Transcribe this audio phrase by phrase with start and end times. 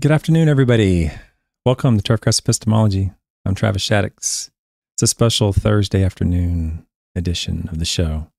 [0.00, 1.10] Good afternoon, everybody.
[1.66, 3.12] Welcome to Turfgrass Epistemology.
[3.44, 4.48] I'm Travis Shaddox.
[4.94, 8.30] It's a special Thursday afternoon edition of the show.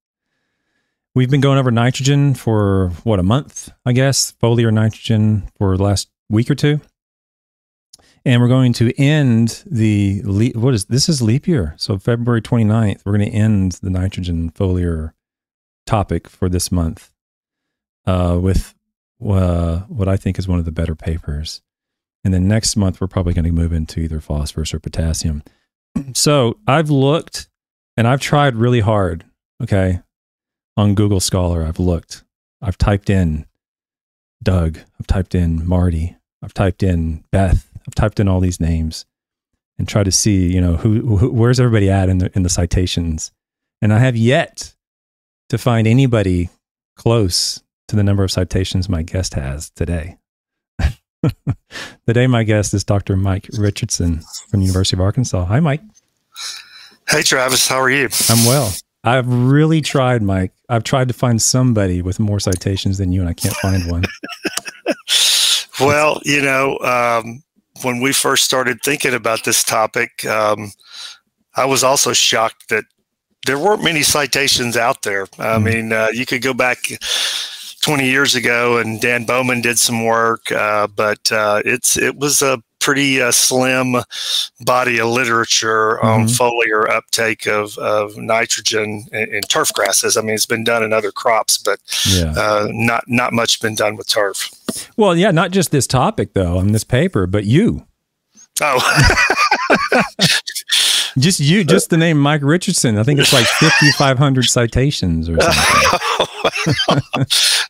[1.14, 5.84] We've been going over nitrogen for what a month, I guess, foliar nitrogen for the
[5.84, 6.80] last week or two,
[8.24, 10.22] and we're going to end the
[10.56, 13.02] what is this is leap year, so February 29th.
[13.04, 15.12] We're going to end the nitrogen foliar
[15.86, 17.12] topic for this month
[18.04, 18.74] uh, with
[19.30, 21.62] uh, what I think is one of the better papers.
[22.24, 25.42] And then next month, we're probably going to move into either phosphorus or potassium.
[26.14, 27.48] so I've looked
[27.96, 29.24] and I've tried really hard.
[29.62, 30.00] Okay.
[30.76, 32.24] On Google Scholar, I've looked,
[32.62, 33.46] I've typed in
[34.42, 39.04] Doug, I've typed in Marty, I've typed in Beth, I've typed in all these names
[39.78, 42.48] and try to see, you know, who, who where's everybody at in the, in the
[42.48, 43.32] citations.
[43.82, 44.74] And I have yet
[45.50, 46.48] to find anybody
[46.96, 47.61] close
[47.92, 50.16] to the number of citations my guest has today.
[52.06, 53.18] today, my guest is Dr.
[53.18, 55.44] Mike Richardson from the University of Arkansas.
[55.44, 55.82] Hi, Mike.
[57.06, 57.68] Hey, Travis.
[57.68, 58.08] How are you?
[58.30, 58.72] I'm well.
[59.04, 60.52] I've really tried, Mike.
[60.70, 64.04] I've tried to find somebody with more citations than you, and I can't find one.
[65.80, 67.42] well, you know, um,
[67.82, 70.72] when we first started thinking about this topic, um,
[71.56, 72.84] I was also shocked that
[73.44, 75.24] there weren't many citations out there.
[75.38, 76.78] I mm mean, uh, you could go back
[77.82, 82.40] 20 years ago, and Dan Bowman did some work, uh, but uh, it's it was
[82.40, 83.96] a pretty uh, slim
[84.60, 86.06] body of literature mm-hmm.
[86.06, 90.16] on foliar uptake of, of nitrogen in, in, turf grasses.
[90.16, 92.34] I mean, it's been done in other crops, but yeah.
[92.36, 94.50] Uh, not not much been done with turf.
[94.96, 97.86] Well, yeah, not just this topic though on this paper, but you.
[98.60, 98.80] Oh.
[101.18, 102.98] just you, just the name Mike Richardson.
[102.98, 105.60] I think it's like 5,500 citations or something.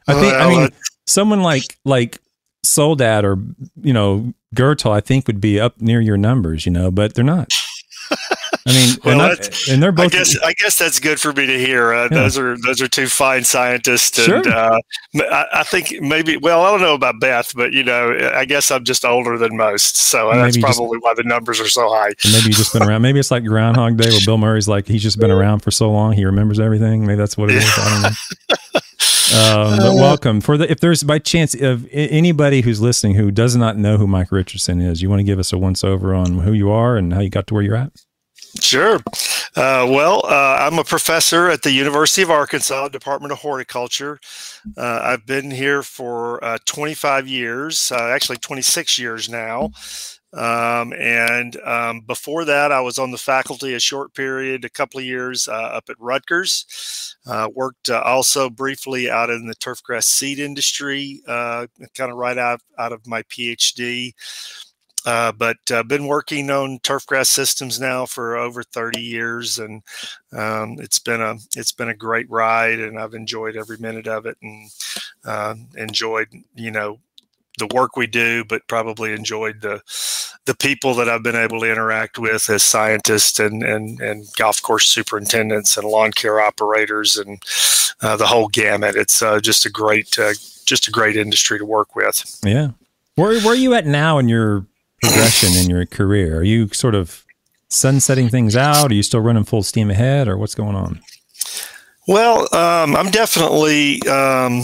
[0.08, 0.68] I think, I mean,
[1.06, 2.20] someone like, like
[2.62, 3.38] Soldat or,
[3.80, 7.24] you know, Guertal, I think would be up near your numbers, you know, but they're
[7.24, 7.50] not.
[8.66, 10.14] I mean, well, not, and they're both.
[10.14, 11.92] I guess, I guess that's good for me to hear.
[11.92, 12.08] Uh, yeah.
[12.08, 14.48] Those are those are two fine scientists, and sure.
[14.48, 14.78] uh,
[15.16, 16.36] I, I, think maybe.
[16.36, 19.56] Well, I don't know about Beth, but you know, I guess I'm just older than
[19.56, 22.12] most, so maybe that's probably just, why the numbers are so high.
[22.24, 23.02] Maybe you've just been around.
[23.02, 25.90] Maybe it's like Groundhog Day, where Bill Murray's like he's just been around for so
[25.90, 27.04] long, he remembers everything.
[27.04, 27.64] Maybe that's what it is.
[27.76, 28.80] I don't know.
[29.34, 33.56] Um, but welcome for the if there's by chance of anybody who's listening who does
[33.56, 36.38] not know who Mike Richardson is, you want to give us a once over on
[36.40, 37.90] who you are and how you got to where you're at.
[38.60, 38.96] Sure.
[39.56, 44.18] Uh, well, uh, I'm a professor at the University of Arkansas, Department of Horticulture.
[44.76, 49.70] Uh, I've been here for uh, 25 years, uh, actually 26 years now.
[50.34, 55.00] Um, and um, before that, I was on the faculty a short period, a couple
[55.00, 57.16] of years uh, up at Rutgers.
[57.54, 61.68] worked also briefly out in the turfgrass seed industry, kind
[62.10, 64.12] of right out, out of my PhD.
[65.04, 69.82] Uh, but uh, been working on turfgrass systems now for over 30 years, and
[70.32, 74.26] um, it's been a it's been a great ride, and I've enjoyed every minute of
[74.26, 74.70] it, and
[75.24, 76.98] uh, enjoyed you know
[77.58, 79.82] the work we do, but probably enjoyed the
[80.44, 84.62] the people that I've been able to interact with as scientists and and, and golf
[84.62, 87.42] course superintendents and lawn care operators and
[88.00, 88.96] uh, the whole gamut.
[88.96, 92.40] It's uh, just a great uh, just a great industry to work with.
[92.44, 92.70] Yeah.
[93.16, 94.66] Where where are you at now in your
[95.02, 96.38] progression in your career?
[96.38, 97.24] Are you sort of
[97.68, 98.90] sunsetting things out?
[98.90, 101.00] Are you still running full steam ahead, or what's going on?
[102.08, 104.62] Well, um, I'm definitely um,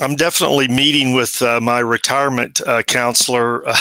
[0.00, 3.76] I'm definitely meeting with uh, my retirement uh, counselor uh,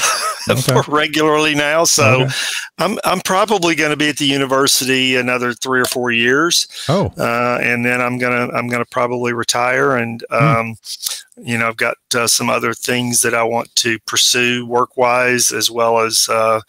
[0.69, 0.79] okay.
[0.87, 1.83] regularly now.
[1.83, 2.33] So okay.
[2.77, 6.67] I'm I'm probably going to be at the university another three or four years.
[6.89, 10.35] Oh, uh, and then I'm gonna I'm gonna probably retire, and hmm.
[10.35, 10.75] um,
[11.37, 15.51] you know I've got uh, some other things that I want to pursue work wise,
[15.51, 16.61] as well as uh,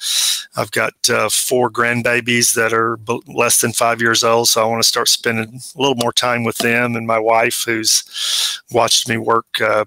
[0.57, 0.93] I've got
[1.31, 4.49] four grandbabies that are b- less than five years old.
[4.49, 7.65] So I want to start spending a little more time with them, and my wife,
[7.65, 9.85] who's watched me work work uh,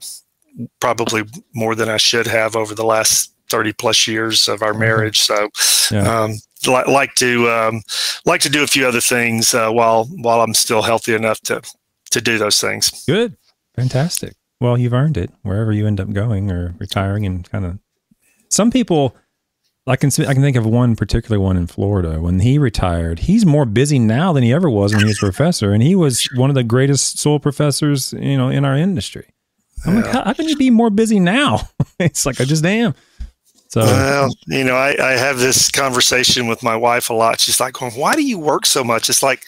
[0.79, 1.23] probably
[1.53, 4.79] more than I should have over the last 30 plus years of our mm-hmm.
[4.79, 5.19] marriage.
[5.19, 5.49] So,
[5.91, 6.23] yeah.
[6.23, 6.31] um,
[6.67, 7.81] li- like to um,
[8.25, 11.61] like to do a few other things uh, while while I'm still healthy enough to
[12.11, 13.03] to do those things.
[13.05, 13.37] Good,
[13.75, 14.35] fantastic.
[14.59, 17.79] Well, you've earned it wherever you end up going or retiring, and kind of
[18.49, 19.15] some people.
[19.87, 22.21] I can I can think of one particular one in Florida.
[22.21, 25.21] When he retired, he's more busy now than he ever was when he was a
[25.21, 29.33] professor, and he was one of the greatest soil professors, you know, in our industry.
[29.85, 30.01] I'm yeah.
[30.01, 31.69] like, how, how, can you be more busy now?
[31.99, 32.93] it's like I just am.
[33.69, 37.39] So, well, you know, I, I have this conversation with my wife a lot.
[37.39, 39.45] She's like, "Why do you work so much?" It's like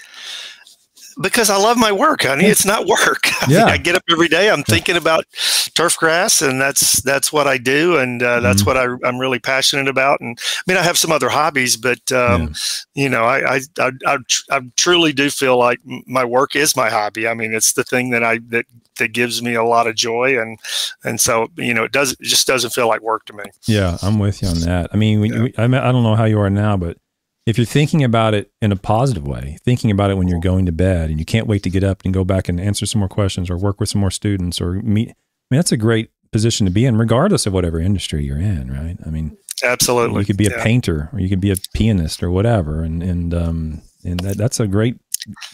[1.19, 2.45] because I love my work, honey.
[2.45, 3.21] It's not work.
[3.41, 3.65] I yeah.
[3.65, 4.50] Mean, I get up every day.
[4.50, 5.25] I'm thinking about
[5.73, 8.89] turf grass, and that's that's what I do, and uh, that's mm-hmm.
[8.89, 10.21] what I, am really passionate about.
[10.21, 12.53] And I mean, I have some other hobbies, but um,
[12.94, 13.03] yeah.
[13.03, 14.17] you know, I I, I I,
[14.51, 17.27] I truly do feel like my work is my hobby.
[17.27, 18.65] I mean, it's the thing that I that
[19.01, 20.59] that gives me a lot of joy, and
[21.03, 23.44] and so you know, it does it just doesn't feel like work to me.
[23.65, 24.89] Yeah, I'm with you on that.
[24.94, 25.48] I mean, yeah.
[25.57, 26.98] I mean, I don't know how you are now, but
[27.45, 30.65] if you're thinking about it in a positive way, thinking about it when you're going
[30.68, 33.00] to bed and you can't wait to get up and go back and answer some
[33.00, 35.13] more questions or work with some more students or meet, I
[35.50, 38.95] mean, that's a great position to be in, regardless of whatever industry you're in, right?
[39.06, 40.19] I mean, absolutely.
[40.19, 40.63] You could be a yeah.
[40.63, 42.83] painter or you could be a pianist or whatever.
[42.83, 44.98] And, and, um, and that, that's a great,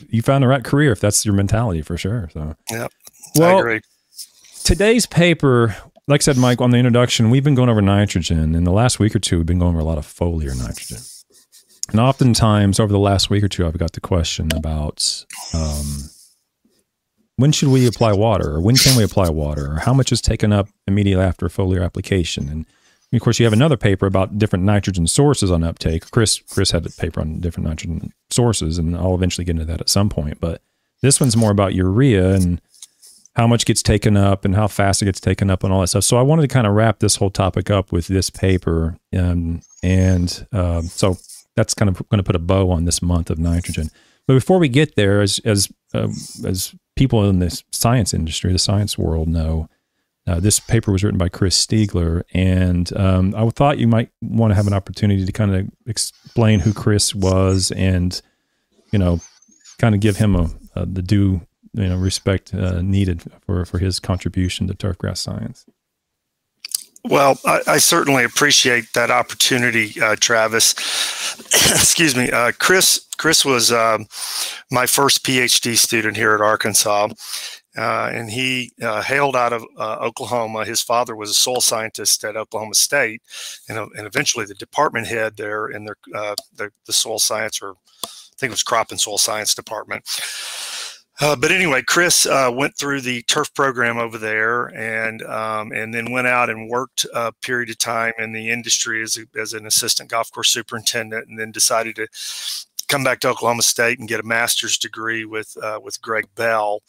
[0.10, 2.30] you found the right career if that's your mentality for sure.
[2.34, 2.88] So, yeah,
[3.36, 3.82] well, I agree.
[4.64, 5.76] Today's paper,
[6.08, 8.56] like I said, Mike, on the introduction, we've been going over nitrogen.
[8.56, 10.98] In the last week or two, we've been going over a lot of foliar nitrogen.
[11.90, 16.10] And oftentimes, over the last week or two, I've got the question about um,
[17.38, 20.22] when should we apply water, or when can we apply water, or how much is
[20.22, 22.50] taken up immediately after foliar application.
[22.50, 22.66] And
[23.14, 26.12] of course, you have another paper about different nitrogen sources on uptake.
[26.12, 29.80] Chris Chris had a paper on different nitrogen sources, and I'll eventually get into that
[29.80, 30.42] at some point.
[30.42, 30.62] But
[31.02, 32.60] this one's more about urea and
[33.38, 35.88] how much gets taken up and how fast it gets taken up and all that
[35.88, 36.04] stuff.
[36.04, 39.62] So I wanted to kind of wrap this whole topic up with this paper, um,
[39.84, 41.18] and um, so
[41.56, 43.92] that's kind of going to put a bow on this month of nitrogen.
[44.26, 46.10] But before we get there, as as uh,
[46.46, 49.70] as people in the science industry, the science world know,
[50.26, 54.50] uh, this paper was written by Chris Stiegler, and um, I thought you might want
[54.50, 58.20] to have an opportunity to kind of explain who Chris was, and
[58.92, 59.22] you know,
[59.78, 61.42] kind of give him a, a the due
[61.78, 65.66] you know respect uh, needed for for his contribution to turfgrass science.
[67.04, 70.74] Well, I, I, certainly appreciate that opportunity, uh, Travis.
[71.72, 73.06] Excuse me, uh, Chris.
[73.18, 74.08] Chris was um,
[74.72, 77.08] my first PhD student here at Arkansas,
[77.78, 80.66] uh, and he uh, hailed out of uh, Oklahoma.
[80.66, 83.22] His father was a soil scientist at Oklahoma State,
[83.70, 87.76] and, and eventually the department head there in their uh, the, the soil science, or
[88.04, 90.04] I think it was crop and soil science department.
[91.20, 95.94] Uh, but anyway, Chris uh, went through the turf program over there, and um, and
[95.94, 99.54] then went out and worked a period of time in the industry as a, as
[99.54, 102.08] an assistant golf course superintendent, and then decided to
[102.88, 106.84] come back to Oklahoma State and get a master's degree with uh, with Greg Bell,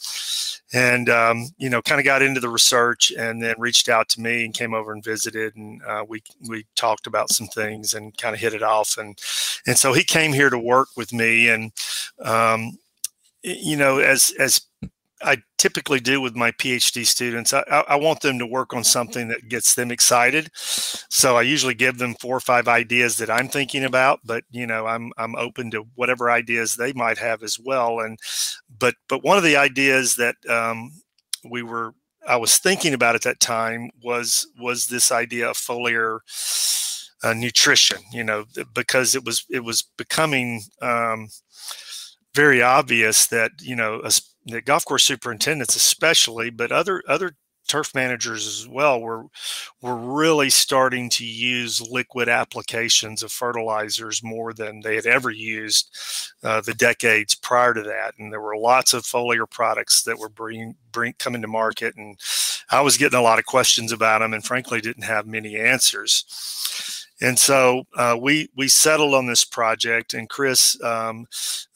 [0.75, 4.21] and um, you know, kind of got into the research, and then reached out to
[4.21, 8.17] me and came over and visited, and uh, we we talked about some things and
[8.19, 9.19] kind of hit it off, and
[9.67, 11.73] and so he came here to work with me, and
[12.23, 12.79] um,
[13.43, 14.61] you know, as as
[15.23, 19.29] I typically do with my PhD students, I, I, want them to work on something
[19.29, 20.51] that gets them excited.
[20.55, 24.67] So I usually give them four or five ideas that I'm thinking about, but you
[24.67, 28.01] know, I'm I'm open to whatever ideas they might have as well.
[28.01, 28.19] And
[28.79, 30.93] but but one of the ideas that um,
[31.49, 31.95] we were
[32.27, 36.21] I was thinking about at that time was was this idea of foliar
[37.25, 37.99] uh, nutrition.
[38.13, 41.29] You know, because it was it was becoming um,
[42.35, 44.03] very obvious that you know
[44.47, 47.33] the golf course superintendents especially but other other
[47.69, 49.25] turf managers as well were
[49.83, 55.95] were really starting to use liquid applications of fertilizers more than they had ever used
[56.43, 58.15] uh, the decades prior to that.
[58.19, 62.19] And there were lots of foliar products that were bring, bring coming to market and
[62.71, 66.25] I was getting a lot of questions about them and frankly didn't have many answers
[67.21, 71.27] and so uh, we we settled on this project, and Chris um,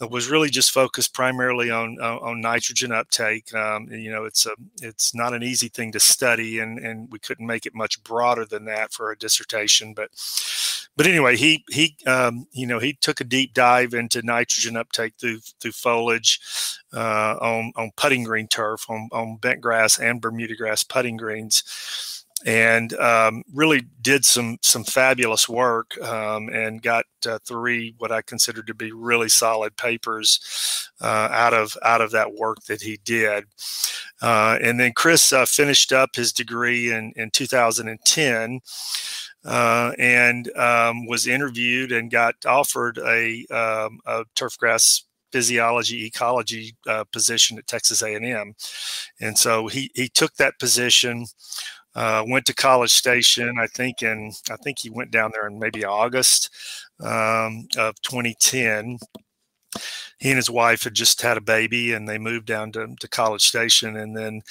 [0.00, 3.52] was really just focused primarily on on nitrogen uptake.
[3.52, 7.18] Um, you know, it's a it's not an easy thing to study, and and we
[7.18, 9.94] couldn't make it much broader than that for a dissertation.
[9.94, 10.10] But
[10.96, 15.14] but anyway, he he um, you know he took a deep dive into nitrogen uptake
[15.18, 16.40] through through foliage
[16.92, 22.21] uh, on on putting green turf, on on bent grass and Bermuda grass putting greens
[22.44, 28.22] and um, really did some some fabulous work um, and got uh, three what I
[28.22, 32.98] consider to be really solid papers uh, out of out of that work that he
[33.04, 33.44] did.
[34.20, 38.60] Uh, and then Chris uh, finished up his degree in in 2010.
[39.44, 47.04] Uh, and um, was interviewed and got offered a, um, a turfgrass physiology ecology uh,
[47.04, 48.54] position at Texas A&M,
[49.20, 51.26] and so he he took that position.
[51.94, 55.58] Uh, went to College Station, I think, and I think he went down there in
[55.58, 56.50] maybe August
[57.00, 58.98] um, of 2010.
[60.18, 63.08] He and his wife had just had a baby, and they moved down to, to
[63.08, 63.96] College Station.
[63.96, 64.42] And then,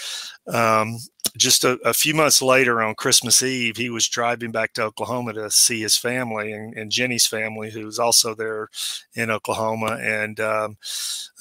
[0.48, 0.98] um,
[1.38, 5.34] just a, a, few months later, on Christmas Eve, he was driving back to Oklahoma
[5.34, 8.68] to see his family and, and Jenny's family, who was also there
[9.16, 9.98] in Oklahoma.
[10.02, 10.78] And um,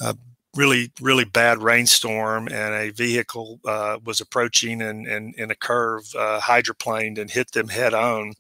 [0.01, 0.15] uh,
[0.57, 6.41] really really bad rainstorm and a vehicle uh, was approaching and, in a curve uh,
[6.41, 8.33] hydroplaned and hit them head on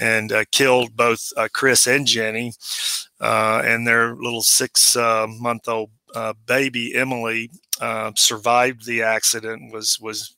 [0.00, 2.52] and uh, killed both uh, chris and jenny
[3.20, 5.90] uh, and their little six uh, month old
[6.46, 7.50] baby emily
[8.14, 10.34] survived the accident was was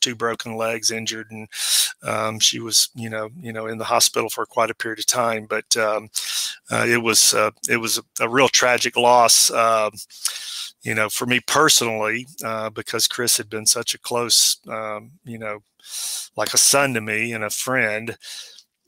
[0.00, 1.48] two broken legs injured and
[2.04, 5.06] um, she was you know you know in the hospital for quite a period of
[5.06, 5.46] time.
[5.48, 6.10] But um,
[6.70, 7.34] it was
[7.68, 9.50] it was a, a, real tragic loss
[10.82, 15.38] you know, for me personally, uh, because Chris had been such a close, um, you
[15.38, 15.60] know,
[16.36, 18.16] like a son to me and a friend,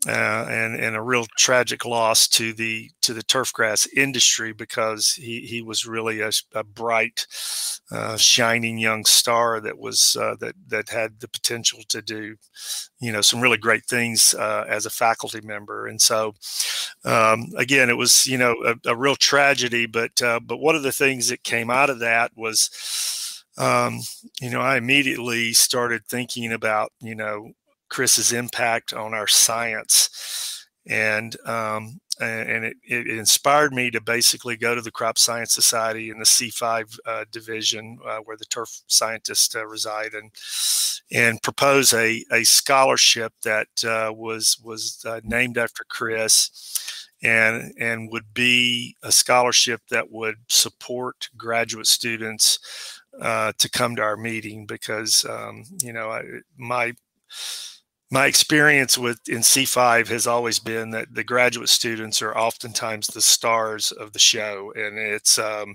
[0.07, 5.41] uh, and and a real tragic loss to the to the turfgrass industry because he
[5.41, 7.27] he was really a, a bright,
[7.91, 12.37] uh, shining young star that was uh, that that had the potential to do,
[13.01, 15.87] you know, some really great things uh, as a faculty member.
[15.87, 16.35] And so,
[17.05, 19.87] um, again, it was you know a, a real tragedy.
[19.87, 22.71] But uh, but one of the things that came out of that was.
[23.57, 24.01] Um,
[24.41, 27.53] you know, I immediately started thinking about, you know,
[27.95, 30.67] Chris's impact on our science.
[30.85, 36.11] And um, and it, it, inspired me to basically go to the Crop Science Society
[36.11, 40.31] in the C5 uh, division uh, where the turf scientists uh, reside and
[41.11, 48.13] and propose a, a scholarship that uh, was was uh, named after Chris and and
[48.13, 52.59] would be a scholarship that would support graduate students
[53.21, 56.23] uh, to come to our meeting because um, you know I,
[56.57, 56.93] my
[58.11, 63.21] my experience with in C5 has always been that the graduate students are oftentimes the
[63.23, 65.75] stars of the show, and it's um,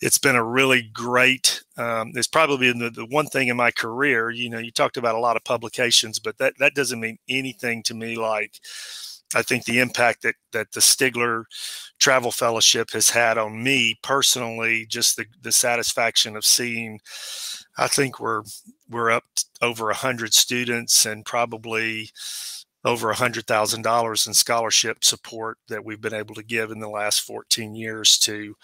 [0.00, 1.62] it's been a really great.
[1.76, 4.30] Um, it's probably been the, the one thing in my career.
[4.30, 7.82] You know, you talked about a lot of publications, but that that doesn't mean anything
[7.84, 8.60] to me like
[9.34, 11.44] I think the impact that that the Stiegler
[11.98, 17.00] Travel Fellowship has had on me personally, just the the satisfaction of seeing.
[17.78, 18.42] I think we're
[18.88, 19.24] we're up
[19.62, 22.10] over a hundred students and probably
[22.84, 26.78] over a hundred thousand dollars in scholarship support that we've been able to give in
[26.78, 28.56] the last 14 years to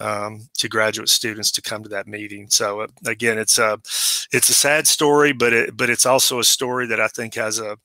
[0.00, 2.48] um, to graduate students to come to that meeting.
[2.48, 3.78] So uh, again, it's a
[4.32, 7.60] it's a sad story, but it but it's also a story that I think has
[7.60, 7.76] a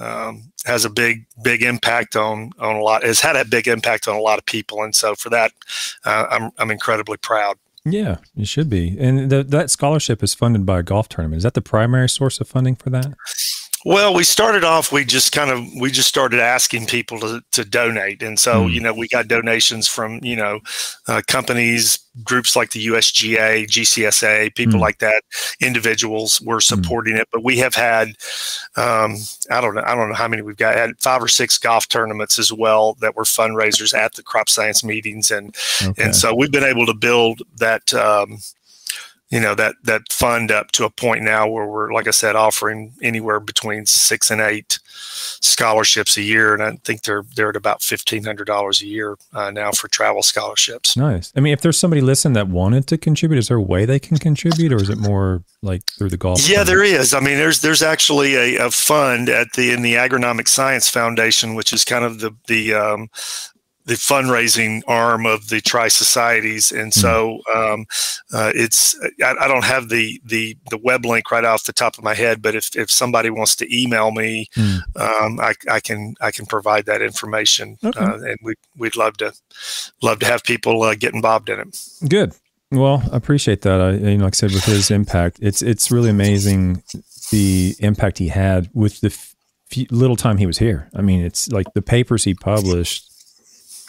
[0.00, 4.08] um, has a big big impact on on a lot has had a big impact
[4.08, 5.52] on a lot of people and so for that
[6.04, 7.56] uh, I'm I'm incredibly proud.
[7.84, 8.96] Yeah, it should be.
[8.98, 11.38] And the, that scholarship is funded by a golf tournament.
[11.38, 13.14] Is that the primary source of funding for that?
[13.84, 14.92] Well, we started off.
[14.92, 18.72] We just kind of we just started asking people to to donate, and so mm.
[18.72, 20.60] you know we got donations from you know
[21.08, 24.82] uh, companies, groups like the USGA, GCSA, people mm.
[24.82, 25.24] like that.
[25.60, 26.60] Individuals were hmm.
[26.60, 27.20] supporting mm.
[27.20, 28.08] it, but we have had
[28.76, 29.16] um,
[29.50, 31.88] I don't know I don't know how many we've got had five or six golf
[31.88, 36.04] tournaments as well that were fundraisers at the crop science meetings, and okay.
[36.04, 37.92] and so we've been able to build that.
[37.94, 38.38] Um,
[39.32, 42.36] you know that that fund up to a point now where we're like I said
[42.36, 44.78] offering anywhere between six and eight
[45.40, 49.16] scholarships a year, and I think they're they're at about fifteen hundred dollars a year
[49.32, 50.98] uh, now for travel scholarships.
[50.98, 51.32] Nice.
[51.34, 53.98] I mean, if there's somebody listening that wanted to contribute, is there a way they
[53.98, 56.46] can contribute, or is it more like through the golf?
[56.46, 56.68] Yeah, fund?
[56.68, 57.14] there is.
[57.14, 61.54] I mean, there's there's actually a, a, fund at the in the Agronomic Science Foundation,
[61.54, 63.08] which is kind of the the um,
[63.84, 67.00] the fundraising arm of the Tri Societies, and hmm.
[67.00, 67.86] so um,
[68.32, 71.98] uh, it's I, I, don't have the the the web link right off the top
[71.98, 74.80] of my head, but if, if somebody wants to email me, mm.
[74.96, 77.98] um, I, I can I can provide that information, okay.
[77.98, 79.32] uh, and we we'd love to
[80.02, 81.78] love to have people uh, get involved in it.
[82.08, 82.34] Good.
[82.70, 83.80] Well, I appreciate that.
[83.80, 86.82] I, you know, like I said, with his impact, it's it's really amazing
[87.30, 89.10] the impact he had with the
[89.66, 90.88] few, little time he was here.
[90.94, 93.11] I mean, it's like the papers he published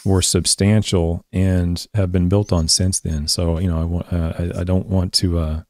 [0.04, 3.26] were substantial and have been built on since then.
[3.28, 5.62] So you know, I want uh, I, I, don't want to uh,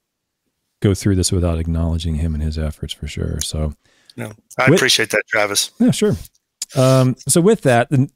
[0.80, 3.40] go through this without acknowledging him and his efforts for sure.
[3.40, 3.74] So,
[4.16, 5.70] no, I with, appreciate that, Travis.
[5.80, 6.16] Yeah, sure.
[6.76, 8.06] Um, so with that, we're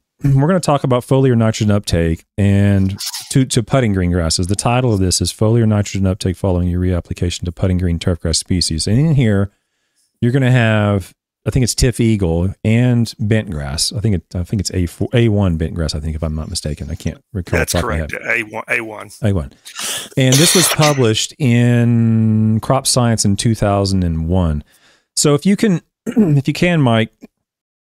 [0.47, 2.97] going to talk about foliar nitrogen uptake and
[3.31, 4.47] to, to putting green grasses.
[4.47, 8.35] The title of this is foliar nitrogen uptake following urea application to putting green turfgrass
[8.35, 8.85] species.
[8.85, 9.51] And in here,
[10.21, 11.13] you're going to have
[11.49, 13.91] I think it's TifEagle and bentgrass.
[13.97, 15.95] I think it, I think it's A four A one bentgrass.
[15.95, 17.57] I think if I'm not mistaken, I can't recall.
[17.57, 18.13] That's correct.
[18.13, 19.51] A one A one A one,
[20.15, 24.63] and this was published in Crop Science in 2001.
[25.15, 27.11] So if you can, if you can, Mike,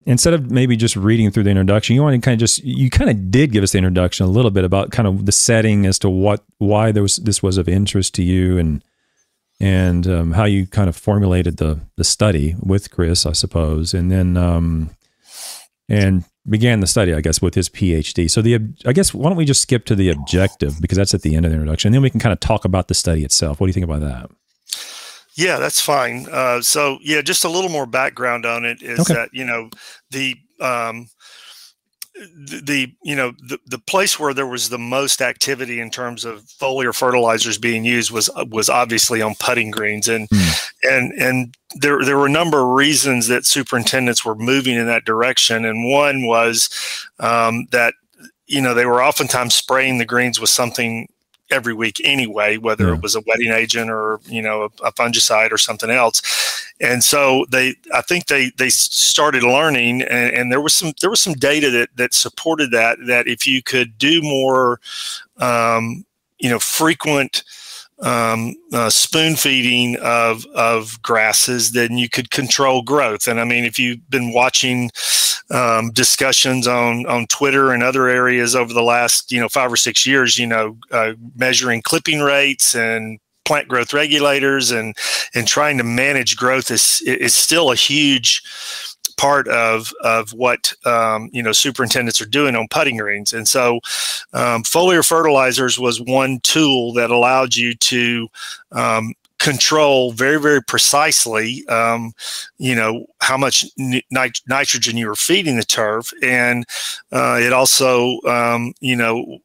[0.06, 2.90] instead of maybe just reading through the introduction, you want to kind of just you
[2.90, 5.86] kind of did give us the introduction a little bit about kind of the setting
[5.86, 8.82] as to what why there was this was of interest to you and
[9.62, 14.12] and um, how you kind of formulated the the study with Chris, I suppose, and
[14.12, 14.90] then um,
[15.88, 18.30] and began the study, I guess, with his PhD.
[18.30, 21.22] So the I guess why don't we just skip to the objective because that's at
[21.22, 23.24] the end of the introduction, and then we can kind of talk about the study
[23.24, 23.60] itself.
[23.60, 24.32] What do you think about that?
[25.36, 26.28] Yeah, that's fine.
[26.30, 29.14] Uh, so yeah, just a little more background on it is okay.
[29.14, 29.70] that you know
[30.10, 31.08] the um,
[32.22, 36.44] the, you know the, the place where there was the most activity in terms of
[36.44, 40.72] foliar fertilizers being used was was obviously on putting greens and mm.
[40.84, 45.06] and and there there were a number of reasons that superintendents were moving in that
[45.06, 46.70] direction and one was
[47.20, 47.94] um, that
[48.48, 51.08] you know they were oftentimes spraying the greens with something
[51.52, 52.94] every week anyway, whether yeah.
[52.96, 56.22] it was a wetting agent or you know a, a, fungicide or something else.
[56.80, 61.10] And so they, I think they they started learning, and, and, there was some there
[61.10, 64.80] was some data that that supported that that if you could do more,
[65.38, 66.06] um,
[66.40, 67.44] you know, frequent
[68.02, 73.28] um, uh, spoon feeding of of grasses, then you could control growth.
[73.28, 74.90] And I mean, if you've been watching
[75.52, 79.78] um, discussions on on Twitter and other areas over the last you know five or
[79.78, 84.96] six years, you know, uh, measuring clipping rates and plant growth regulators and
[85.34, 88.42] and trying to manage growth is is still a huge
[89.22, 93.34] part of of what um, you know superintendents are doing on putting greens.
[93.34, 93.76] And so,
[94.34, 98.28] um, foliar fertilizers was one tool that allowed you to
[98.72, 102.14] um, control very very precisely um,
[102.58, 106.66] you know how much nit- nitrogen you were feeding the turf and
[107.12, 109.40] uh, it also um, you know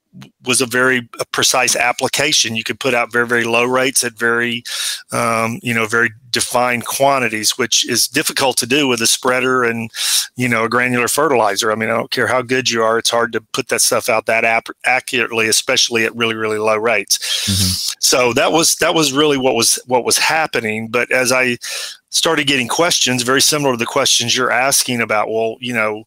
[0.44, 2.56] was a very precise application.
[2.56, 4.64] You could put out very, very low rates at very,
[5.12, 9.90] um, you know, very defined quantities, which is difficult to do with a spreader and,
[10.36, 11.72] you know, a granular fertilizer.
[11.72, 14.10] I mean, I don't care how good you are; it's hard to put that stuff
[14.10, 17.16] out that ap- accurately, especially at really, really low rates.
[17.48, 17.96] Mm-hmm.
[18.00, 20.88] So that was that was really what was what was happening.
[20.88, 21.56] But as I
[22.10, 26.04] started getting questions, very similar to the questions you're asking about, well, you know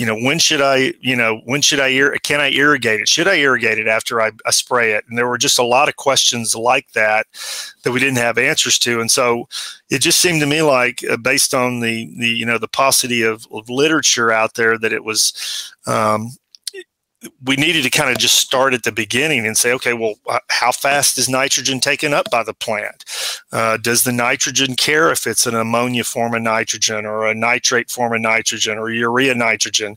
[0.00, 1.90] you know when should i you know when should i
[2.22, 3.08] can i irrigate it?
[3.08, 5.04] Should i irrigate it after I, I, spray it?
[5.06, 7.26] And there were just a lot of questions like that
[7.82, 9.02] that we didn't have answers to.
[9.02, 9.46] And so
[9.90, 13.22] it just seemed to me like uh, based on the the you know the paucity
[13.22, 16.30] of, of literature out there that it was um,
[17.44, 20.14] we needed to kind of just start at the beginning and say, okay, well,
[20.48, 23.04] how fast is nitrogen taken up by the plant?
[23.52, 27.90] Uh, does the nitrogen care if it's an ammonia form of nitrogen or a nitrate
[27.90, 29.96] form of nitrogen or urea nitrogen?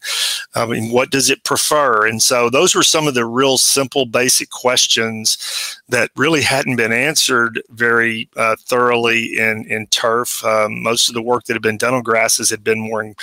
[0.56, 2.06] I mean, what does it prefer?
[2.06, 6.94] And so those were some of the real simple, basic questions that really hadn't been
[6.94, 10.44] answered very uh, thoroughly in, in turf.
[10.44, 13.16] Um, most of the work that had been done on grasses had been more in,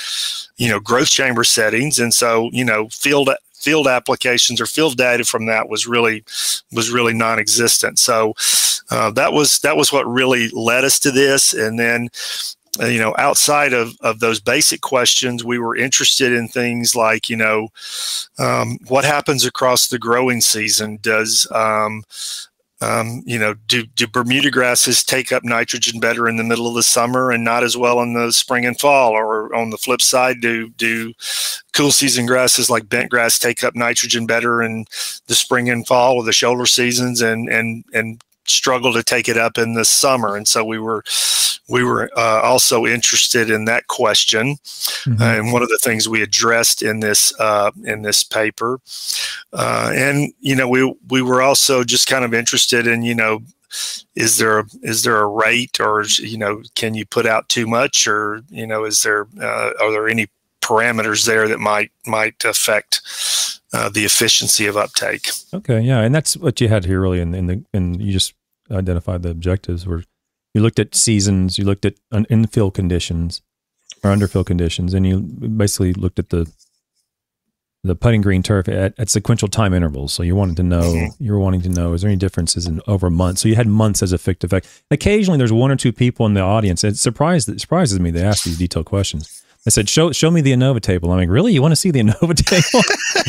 [0.57, 1.99] you know, growth chamber settings.
[1.99, 3.29] And so, you know, field
[3.61, 6.25] field applications or field data from that was really
[6.73, 7.99] was really non-existent.
[7.99, 8.35] So
[8.91, 11.53] uh, that was that was what really led us to this.
[11.53, 12.09] And then
[12.81, 17.29] uh, you know outside of, of those basic questions we were interested in things like
[17.29, 17.69] you know
[18.39, 22.05] um, what happens across the growing season does um,
[22.83, 26.75] um, you know, do, do Bermuda grasses take up nitrogen better in the middle of
[26.75, 29.13] the summer and not as well in the spring and fall?
[29.13, 31.13] Or on the flip side, do do
[31.75, 34.87] cool season grasses like bent grass take up nitrogen better in
[35.27, 39.37] the spring and fall or the shoulder seasons and and and struggle to take it
[39.37, 40.37] up in the summer?
[40.37, 41.05] And so we were
[41.69, 45.23] we were uh, also interested in that question, mm-hmm.
[45.23, 48.81] uh, and one of the things we addressed in this uh, in this paper,
[49.53, 53.41] uh, and you know we we were also just kind of interested in you know
[54.17, 58.07] is there is there a rate or you know can you put out too much
[58.07, 60.27] or you know is there uh, are there any
[60.61, 63.01] parameters there that might might affect
[63.73, 65.31] uh, the efficiency of uptake.
[65.55, 68.35] Okay, yeah, and that's what you had here really in, in the and you just
[68.71, 70.05] identified the objectives were
[70.55, 73.43] you looked at seasons, you looked at infill conditions
[74.03, 76.51] or underfill conditions, and you basically looked at the
[77.83, 80.13] the putting green turf at, at sequential time intervals.
[80.13, 81.25] So you wanted to know, mm-hmm.
[81.25, 83.41] you were wanting to know, is there any differences in over months?
[83.41, 84.83] So you had months as a fixed effect.
[84.91, 86.85] Occasionally, there's one or two people in the audience.
[86.85, 89.43] It surprised it surprises me they ask these detailed questions.
[89.67, 91.53] I said, "Show show me the ANOVA table." I'm like, "Really?
[91.53, 92.83] You want to see the ANOVA table?"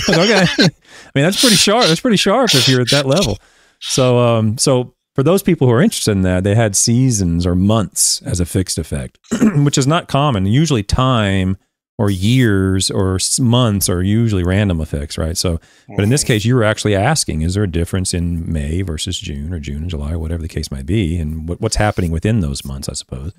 [0.23, 0.45] okay.
[0.59, 1.85] I mean, that's pretty sharp.
[1.85, 3.37] That's pretty sharp if you're at that level.
[3.79, 7.53] So, um, so for those people who are interested in that, they had seasons or
[7.53, 9.19] months as a fixed effect,
[9.57, 10.47] which is not common.
[10.47, 11.57] Usually, time
[11.99, 15.37] or years or months are usually random effects, right?
[15.37, 15.59] So,
[15.95, 16.27] but in this mm-hmm.
[16.29, 19.83] case, you were actually asking: Is there a difference in May versus June, or June
[19.83, 22.89] and July, or whatever the case might be, and what, what's happening within those months,
[22.89, 23.33] I suppose.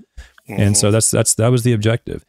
[0.48, 0.60] Mm-hmm.
[0.60, 0.92] And so mm-hmm.
[0.92, 2.24] that's that's that was the objective.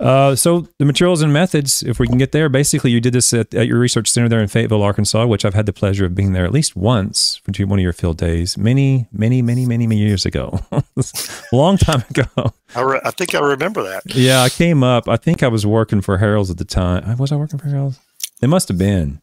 [0.00, 3.34] Uh, so the materials and methods, if we can get there, basically you did this
[3.34, 6.14] at, at, your research center there in Fayetteville, Arkansas, which I've had the pleasure of
[6.14, 9.86] being there at least once for one of your field days, many, many, many, many,
[9.86, 10.60] many years ago,
[11.52, 12.54] long time ago.
[12.74, 14.02] I, re- I think I remember that.
[14.06, 15.06] Yeah, I came up.
[15.06, 17.18] I think I was working for Harrell's at the time.
[17.18, 18.00] Was I working for Harrell's?
[18.40, 19.20] It must have been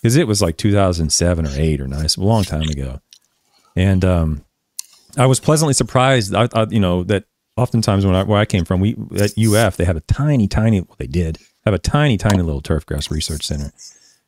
[0.00, 3.00] because it was like 2007 or eight or nine, a long time ago,
[3.74, 4.44] and um,
[5.16, 6.32] I was pleasantly surprised.
[6.32, 7.24] I, I, you know that
[7.56, 10.80] oftentimes when I, where I came from, we at UF they had a tiny, tiny.
[10.80, 13.72] Well, they did have a tiny, tiny little turf grass research center.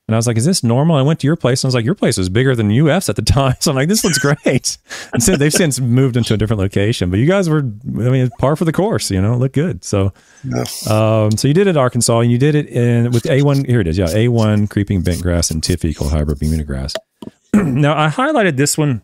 [0.06, 1.74] And I was like, "Is this normal?" I went to your place, and I was
[1.74, 4.18] like, "Your place was bigger than UF's at the time." So I'm like, "This looks
[4.18, 4.76] great."
[5.14, 8.28] and so they've since moved into a different location, but you guys were, I mean,
[8.38, 9.10] par for the course.
[9.10, 9.82] You know, look good.
[9.82, 10.12] So,
[10.44, 10.64] yeah.
[10.90, 13.66] um, so you did it at Arkansas, and you did it in with A1.
[13.66, 16.92] Here it is, yeah, A1 creeping bent grass and TifEagle hybrid Bermuda grass.
[17.54, 19.02] now I highlighted this one,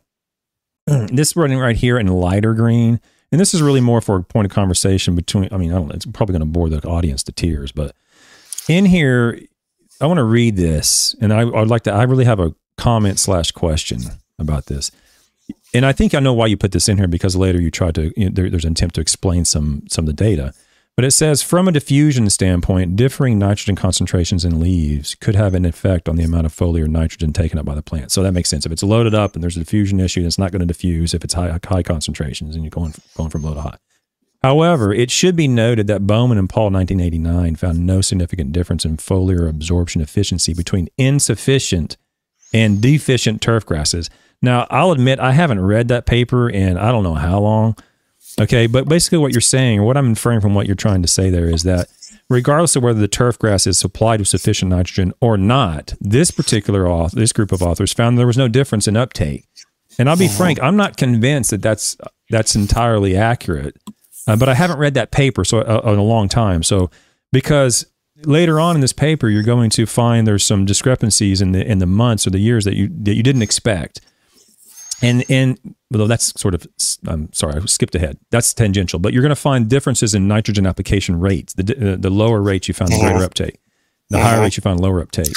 [0.86, 3.00] this running right here in lighter green
[3.32, 5.88] and this is really more for a point of conversation between, I mean, I don't
[5.88, 7.94] know, it's probably going to bore the audience to tears, but
[8.68, 9.40] in here,
[10.00, 11.14] I want to read this.
[11.20, 14.00] And I, would like to, I really have a comment slash question
[14.38, 14.90] about this.
[15.74, 17.94] And I think I know why you put this in here because later you tried
[17.96, 20.54] to, you know, there, there's an attempt to explain some, some of the data.
[21.00, 25.64] But it says from a diffusion standpoint, differing nitrogen concentrations in leaves could have an
[25.64, 28.12] effect on the amount of foliar nitrogen taken up by the plant.
[28.12, 28.66] So that makes sense.
[28.66, 31.24] If it's loaded up and there's a diffusion issue, it's not going to diffuse if
[31.24, 33.78] it's high, high concentrations and you're going, going from low to high.
[34.42, 38.98] However, it should be noted that Bowman and Paul 1989 found no significant difference in
[38.98, 41.96] foliar absorption efficiency between insufficient
[42.52, 44.10] and deficient turf grasses.
[44.42, 47.74] Now, I'll admit I haven't read that paper in I don't know how long,
[48.38, 51.08] Okay, but basically what you're saying, or what I'm inferring from what you're trying to
[51.08, 51.88] say there is that
[52.28, 56.88] regardless of whether the turf grass is supplied with sufficient nitrogen or not, this particular
[56.88, 59.46] author, this group of authors found there was no difference in uptake.
[59.98, 60.36] And I'll be uh-huh.
[60.36, 61.96] frank, I'm not convinced that that's
[62.30, 63.76] that's entirely accurate.
[64.26, 66.62] Uh, but I haven't read that paper so uh, in a long time.
[66.62, 66.90] So
[67.32, 67.86] because
[68.24, 71.78] later on in this paper, you're going to find there's some discrepancies in the in
[71.78, 74.00] the months or the years that you that you didn't expect.
[75.02, 76.66] And and although that's sort of
[77.06, 78.18] I'm sorry, I skipped ahead.
[78.30, 81.54] That's tangential, but you're going to find differences in nitrogen application rates.
[81.54, 83.58] The uh, the lower rates you found greater uptake,
[84.08, 85.32] the higher rates you found lower uptake,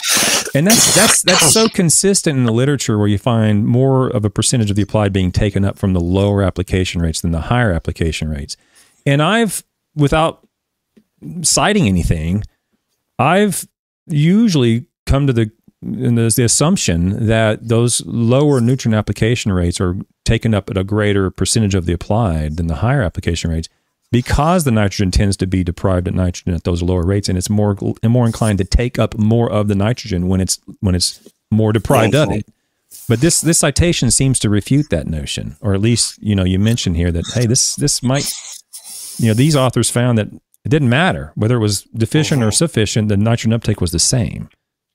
[0.53, 4.29] and that's that's that's so consistent in the literature where you find more of a
[4.29, 7.71] percentage of the applied being taken up from the lower application rates than the higher
[7.71, 8.55] application rates.
[9.05, 9.63] And I've
[9.95, 10.47] without
[11.41, 12.43] citing anything,
[13.17, 13.67] I've
[14.07, 15.51] usually come to the
[15.83, 20.83] and there's the assumption that those lower nutrient application rates are taken up at a
[20.83, 23.69] greater percentage of the applied than the higher application rates
[24.11, 27.49] because the nitrogen tends to be deprived of nitrogen at those lower rates and it's
[27.49, 31.27] more and more inclined to take up more of the nitrogen when it's when it's
[31.51, 32.45] more deprived of it.
[33.09, 36.59] But this this citation seems to refute that notion or at least you know you
[36.59, 38.31] mentioned here that hey this this might
[39.17, 40.27] you know these authors found that
[40.63, 42.51] it didn't matter whether it was deficient or uh-huh.
[42.51, 44.47] sufficient the nitrogen uptake was the same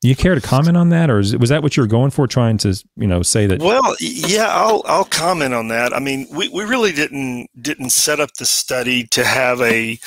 [0.03, 2.27] you care to comment on that, or is, was that what you were going for,
[2.29, 3.61] trying to you know say that?
[3.61, 5.93] Well, yeah, I'll I'll comment on that.
[5.93, 9.99] I mean, we, we really didn't didn't set up the study to have a,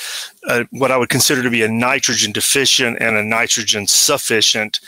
[0.48, 4.80] a what I would consider to be a nitrogen deficient and a nitrogen sufficient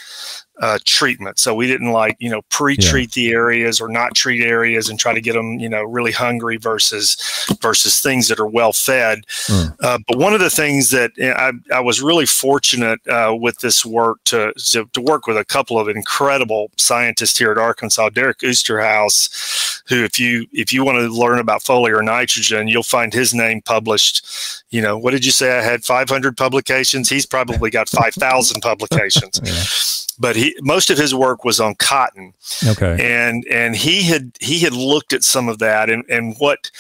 [0.61, 1.39] uh, treatment.
[1.39, 3.31] So we didn't like, you know, pre-treat yeah.
[3.31, 6.57] the areas or not treat areas and try to get them, you know, really hungry
[6.59, 7.17] versus
[7.61, 9.27] versus things that are well fed.
[9.47, 9.77] Mm.
[9.81, 13.85] Uh, but one of the things that I, I was really fortunate uh, with this
[13.85, 18.39] work to, to, to work with a couple of incredible scientists here at Arkansas, Derrick
[18.39, 23.35] Oosterhuis, who if you if you want to learn about foliar nitrogen, you'll find his
[23.35, 24.25] name published.
[24.71, 25.59] You know, what did you say?
[25.59, 27.09] I had 500 publications.
[27.09, 29.41] He's probably got 5,000 publications.
[29.45, 32.33] yeah but he most of his work was on cotton.
[32.67, 32.97] Okay.
[33.01, 36.71] And and he had he had looked at some of that and and what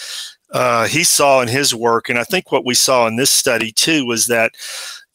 [0.53, 3.73] uh, he saw in his work, and I think what we saw in this study
[3.73, 4.53] too was that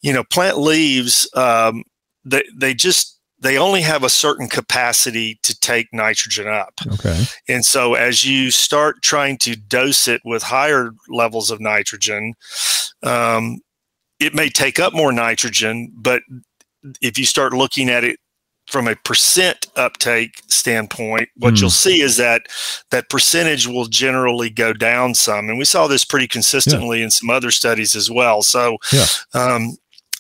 [0.02, 1.84] you know plant leaves um,
[2.26, 6.74] they they just they only have a certain capacity to take nitrogen up.
[6.94, 7.24] Okay.
[7.48, 12.34] And so as you start trying to dose it with higher levels of nitrogen,
[13.02, 13.62] um,
[14.20, 16.22] it may take up more nitrogen, but
[17.02, 18.20] if you start looking at it
[18.68, 21.62] from a percent uptake standpoint, what mm.
[21.62, 22.44] you'll see is that
[22.92, 27.06] that percentage will generally go down some, and we saw this pretty consistently yeah.
[27.06, 28.42] in some other studies as well.
[28.42, 29.06] So, yeah.
[29.34, 29.78] um,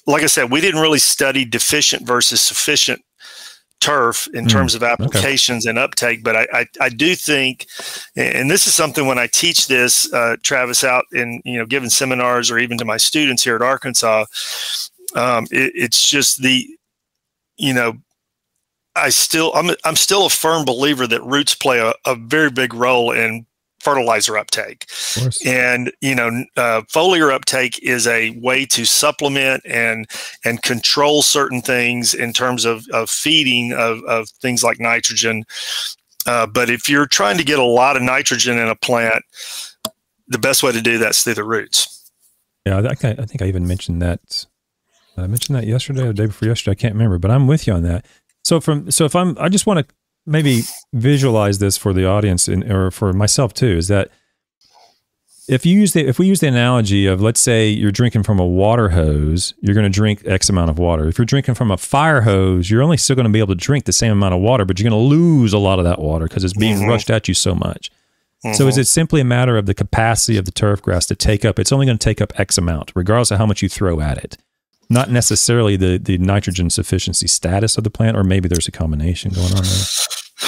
[0.07, 3.01] like I said, we didn't really study deficient versus sufficient
[3.79, 4.49] turf in mm.
[4.49, 5.69] terms of applications okay.
[5.69, 7.65] and uptake, but I, I, I, do think,
[8.15, 11.89] and this is something when I teach this, uh, Travis, out in you know giving
[11.89, 14.25] seminars or even to my students here at Arkansas,
[15.15, 16.67] um, it, it's just the,
[17.57, 17.97] you know,
[18.95, 22.73] I still I'm I'm still a firm believer that roots play a, a very big
[22.73, 23.45] role in
[23.79, 24.87] fertilizer uptake.
[25.45, 30.05] And you know, uh, foliar uptake is a way to supplement and
[30.43, 35.45] and control certain things in terms of, of feeding of, of things like nitrogen.
[36.25, 39.23] Uh, but if you're trying to get a lot of nitrogen in a plant,
[40.27, 42.11] the best way to do that's through the roots.
[42.65, 44.45] Yeah, I, I think I even mentioned that.
[45.23, 46.71] I mentioned that yesterday or the day before yesterday.
[46.71, 48.05] I can't remember, but I'm with you on that.
[48.43, 50.61] So from so if I'm, I just want to maybe
[50.93, 54.11] visualize this for the audience and or for myself too is that
[55.47, 58.39] if you use the if we use the analogy of let's say you're drinking from
[58.39, 61.71] a water hose you're going to drink x amount of water if you're drinking from
[61.71, 64.33] a fire hose you're only still going to be able to drink the same amount
[64.33, 66.77] of water but you're going to lose a lot of that water because it's being
[66.77, 66.89] mm-hmm.
[66.89, 67.89] rushed at you so much
[68.45, 68.53] mm-hmm.
[68.53, 68.81] so is mm-hmm.
[68.81, 71.71] it simply a matter of the capacity of the turf grass to take up it's
[71.71, 74.37] only going to take up x amount regardless of how much you throw at it
[74.89, 79.31] not necessarily the the nitrogen sufficiency status of the plant, or maybe there's a combination
[79.31, 79.85] going on there.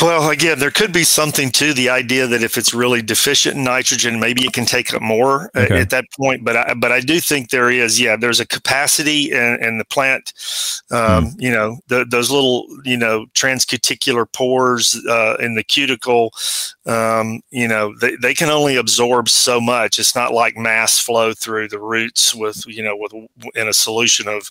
[0.02, 3.64] Well, again, there could be something to the idea that if it's really deficient in
[3.64, 5.80] nitrogen, maybe it can take up more uh, okay.
[5.80, 6.44] at that point.
[6.44, 9.86] But I, but I do think there is, yeah, there's a capacity in, in the
[9.86, 10.34] plant.
[10.90, 11.36] Um, mm.
[11.38, 16.34] You know, the, those little, you know, transcuticular pores uh, in the cuticle.
[16.88, 20.00] Um, you know, they, they can only absorb so much.
[20.00, 23.14] It's not like mass flow through the roots with, you know, with
[23.54, 24.50] in a solution of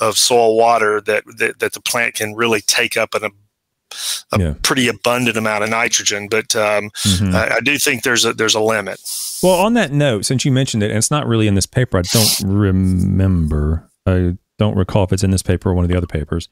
[0.00, 3.30] of soil water that that, that the plant can really take up an
[4.32, 4.54] a yeah.
[4.62, 7.34] pretty abundant amount of nitrogen, but um, mm-hmm.
[7.34, 9.00] I, I, do think there's a there's a limit.
[9.42, 11.98] Well, on that note, since you mentioned it, and it's not really in this paper,
[11.98, 13.88] I don't remember.
[14.06, 16.48] I don't recall if it's in this paper or one of the other papers.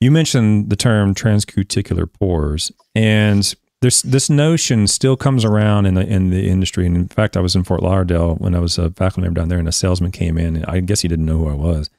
[0.00, 6.06] You mentioned the term transcuticular pores, and this this notion still comes around in the
[6.06, 6.86] in the industry.
[6.86, 9.48] And in fact, I was in Fort Lauderdale when I was a faculty member down
[9.48, 10.64] there, and a salesman came in.
[10.64, 11.90] I guess he didn't know who I was,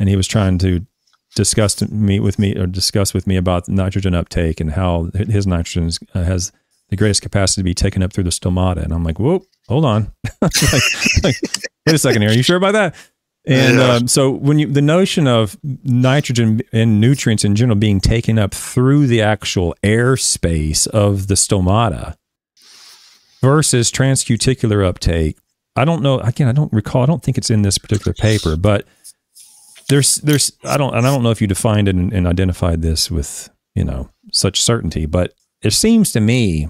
[0.00, 0.86] and he was trying to
[1.36, 5.90] discussed me with me or discussed with me about nitrogen uptake and how his nitrogen
[6.14, 6.50] uh, has
[6.88, 8.82] the greatest capacity to be taken up through the stomata.
[8.82, 10.12] And I'm like, whoa, hold on.
[10.42, 10.52] like,
[11.22, 11.36] like,
[11.86, 12.30] wait a second here.
[12.32, 12.96] Are you sure about that?
[13.46, 13.92] And yeah.
[13.92, 18.52] um, so when you the notion of nitrogen and nutrients in general being taken up
[18.52, 22.16] through the actual air space of the stomata
[23.40, 25.38] versus transcuticular uptake,
[25.76, 26.18] I don't know.
[26.18, 27.04] Again, I don't recall.
[27.04, 28.84] I don't think it's in this particular paper, but
[29.88, 33.10] there's there's I don't I don't know if you defined it and, and identified this
[33.10, 36.68] with you know such certainty, but it seems to me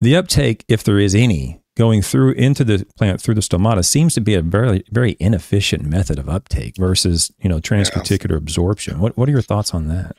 [0.00, 4.14] the uptake, if there is any, going through into the plant through the stomata seems
[4.14, 8.36] to be a very very inefficient method of uptake versus you know transcuticular yeah.
[8.36, 9.00] absorption.
[9.00, 10.16] What what are your thoughts on that?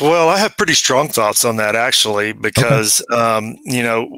[0.00, 3.20] Well, I have pretty strong thoughts on that actually, because okay.
[3.20, 4.08] um, you know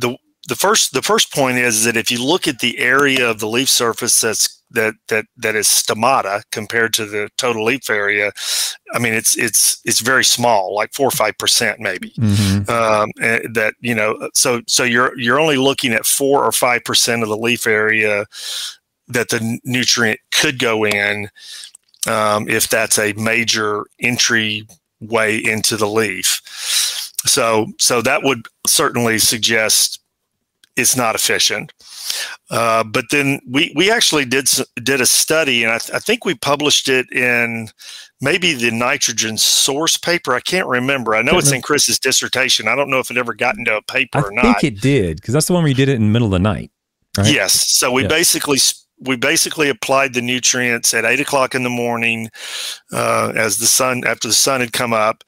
[0.00, 0.16] the
[0.48, 3.48] the first the first point is that if you look at the area of the
[3.48, 8.32] leaf surface that's that that that is stomata compared to the total leaf area
[8.94, 12.70] i mean it's it's it's very small like four or five percent maybe mm-hmm.
[12.70, 13.10] um,
[13.52, 17.28] that you know so so you're you're only looking at four or five percent of
[17.28, 18.26] the leaf area
[19.08, 21.28] that the nutrient could go in
[22.08, 24.66] um, if that's a major entry
[25.00, 26.40] way into the leaf
[27.24, 30.00] so so that would certainly suggest
[30.76, 31.72] it's not efficient
[32.50, 34.48] uh, but then we we actually did
[34.82, 37.68] did a study, and I, th- I, think we published it in
[38.20, 40.32] maybe the nitrogen source paper.
[40.32, 41.16] I can't remember.
[41.16, 42.68] I know it's in Chris's dissertation.
[42.68, 44.44] I don't know if it ever got into a paper I or not.
[44.44, 46.26] I think it did because that's the one where you did it in the middle
[46.26, 46.70] of the night.
[47.18, 47.32] Right?
[47.32, 47.52] Yes.
[47.52, 48.08] So we yeah.
[48.08, 48.58] basically
[49.00, 52.30] we basically applied the nutrients at eight o'clock in the morning
[52.92, 55.24] uh, as the sun after the sun had come up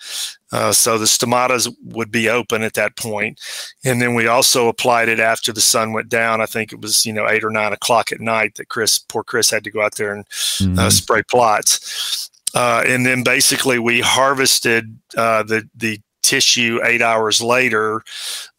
[0.52, 3.40] uh, so the stomatas would be open at that point.
[3.84, 6.40] And then we also applied it after the sun went down.
[6.40, 9.22] I think it was you know eight or nine o'clock at night that chris poor
[9.22, 10.78] chris had to go out there and uh, mm-hmm.
[10.78, 12.30] uh, spray plots.
[12.54, 18.02] Uh, and then basically we harvested uh, the the tissue eight hours later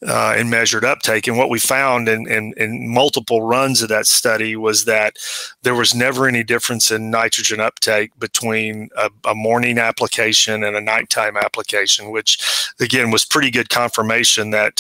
[0.08, 1.28] uh, and measured uptake.
[1.28, 5.18] And what we found in, in, in, multiple runs of that study was that
[5.64, 10.82] there was never any difference in nitrogen uptake between a, a morning application and a
[10.82, 14.78] nighttime application, which again was pretty good confirmation that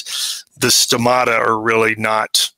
[0.57, 2.49] the stomata are really not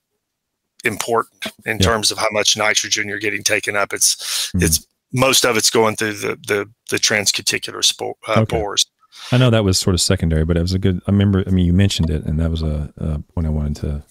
[0.84, 1.86] important in yeah.
[1.86, 3.94] terms of how much nitrogen you're getting taken up.
[3.94, 4.64] It's mm.
[4.64, 8.58] it's most of it's going through the the, the transcuticular spore, uh, okay.
[8.58, 8.86] pores.
[9.32, 11.02] I know that was sort of secondary, but it was a good.
[11.08, 11.44] I remember.
[11.46, 14.04] I mean, you mentioned it, and that was a, a point I wanted to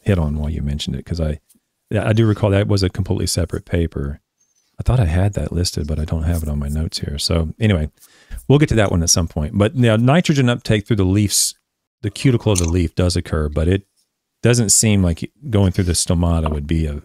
[0.00, 1.40] hit on while you mentioned it because I,
[1.92, 4.20] I do recall that was a completely separate paper.
[4.78, 7.18] I thought I had that listed, but I don't have it on my notes here.
[7.18, 7.90] So anyway,
[8.48, 9.56] we'll get to that one at some point.
[9.56, 11.54] But now, nitrogen uptake through the leaves,
[12.02, 13.86] the cuticle of the leaf does occur, but it
[14.42, 17.02] doesn't seem like going through the stomata would be a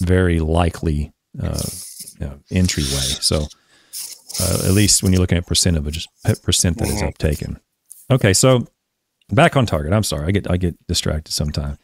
[0.00, 1.62] very likely uh,
[2.20, 2.88] you know, entryway.
[2.88, 3.46] So
[4.40, 6.08] uh, at least when you're looking at percent of it, just
[6.42, 7.08] percent that is mm-hmm.
[7.08, 7.60] uptaken.
[8.10, 8.66] Okay, so
[9.32, 9.94] Back on target.
[9.94, 10.26] I'm sorry.
[10.26, 11.78] I get I get distracted sometimes.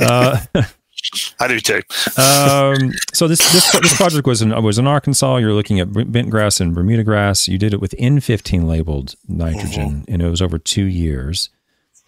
[0.00, 0.38] Uh,
[1.40, 1.82] I do too.
[2.16, 5.36] um, so this, this this project was in was in Arkansas.
[5.36, 7.48] You're looking at bent grass and Bermuda grass.
[7.48, 10.12] You did it with N15 labeled nitrogen, mm-hmm.
[10.12, 11.50] and it was over two years.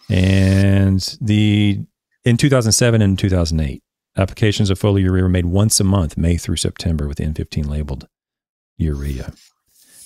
[0.09, 1.81] And the
[2.25, 3.83] in 2007 and 2008,
[4.17, 8.07] applications of foliar urea were made once a month, May through September, with N15 labeled
[8.77, 9.33] urea.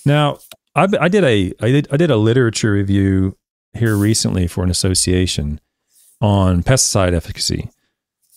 [0.05, 0.39] Now,
[0.75, 3.37] I, I did a I did I did a literature review
[3.75, 5.61] here recently for an association
[6.21, 7.71] on pesticide efficacy.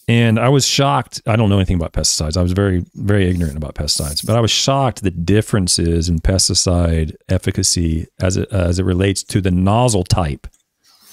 [0.08, 1.22] And I was shocked.
[1.26, 2.36] I don't know anything about pesticides.
[2.36, 7.16] I was very, very ignorant about pesticides, but I was shocked the differences in pesticide
[7.30, 10.48] efficacy as it, uh, as it relates to the nozzle type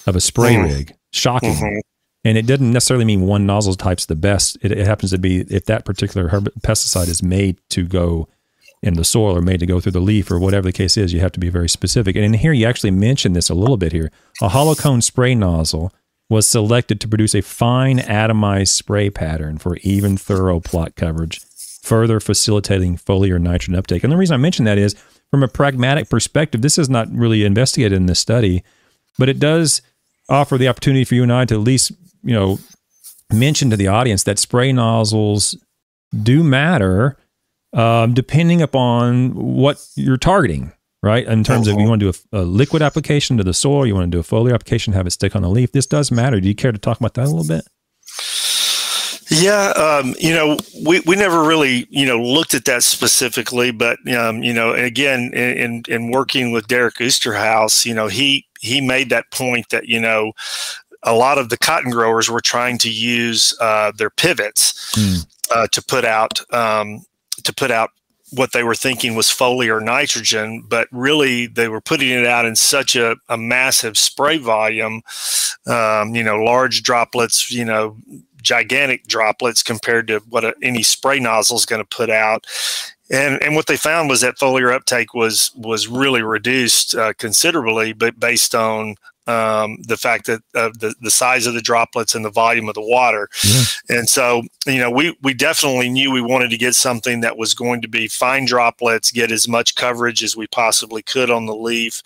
[0.07, 0.73] of a spray mm-hmm.
[0.73, 0.95] rig.
[1.13, 1.53] Shocking.
[1.53, 1.79] Mm-hmm.
[2.23, 4.57] And it doesn't necessarily mean one nozzle type's the best.
[4.61, 8.27] It, it happens to be if that particular herb- pesticide is made to go
[8.83, 11.13] in the soil or made to go through the leaf or whatever the case is,
[11.13, 12.15] you have to be very specific.
[12.15, 14.11] And in here, you actually mentioned this a little bit here.
[14.41, 15.93] A hollow cone spray nozzle
[16.29, 21.41] was selected to produce a fine atomized spray pattern for even thorough plot coverage,
[21.83, 24.03] further facilitating foliar nitrogen uptake.
[24.03, 24.95] And the reason I mention that is
[25.29, 28.63] from a pragmatic perspective, this is not really investigated in this study,
[29.19, 29.81] but it does
[30.29, 31.91] offer the opportunity for you and I to at least,
[32.23, 32.59] you know,
[33.31, 35.57] mention to the audience that spray nozzles
[36.23, 37.17] do matter
[37.73, 41.25] um, depending upon what you're targeting, right?
[41.25, 41.89] In terms of you uh-huh.
[41.89, 44.23] want to do a, a, liquid application to the soil, you want to do a
[44.23, 45.71] foliar application, have it stick on the leaf.
[45.71, 46.39] This does matter.
[46.39, 47.65] Do you care to talk about that a little bit?
[49.33, 53.97] Yeah, um, you know, we, we never really, you know, looked at that specifically, but,
[54.13, 59.09] um, you know, again, in, in working with Derrick Oosterhuis, you know, he, he made
[59.09, 60.33] that point that, you know,
[61.03, 65.25] a lot of the cotton growers were trying to use uh, their pivots mm.
[65.49, 67.01] uh, to put out um,
[67.43, 67.91] to put out
[68.31, 72.55] what they were thinking was foliar nitrogen, but really they were putting it out in
[72.55, 75.01] such a, a massive spray volume,
[75.67, 77.97] um, you know, large droplets, you know,
[78.41, 82.47] gigantic droplets compared to what a, any spray nozzle is going to put out.
[83.11, 87.91] And, and what they found was that foliar uptake was was really reduced uh, considerably,
[87.91, 88.95] but based on
[89.27, 92.75] um, the fact that uh, the the size of the droplets and the volume of
[92.75, 93.63] the water, yeah.
[93.89, 97.53] and so you know we we definitely knew we wanted to get something that was
[97.53, 101.55] going to be fine droplets, get as much coverage as we possibly could on the
[101.55, 102.01] leaf,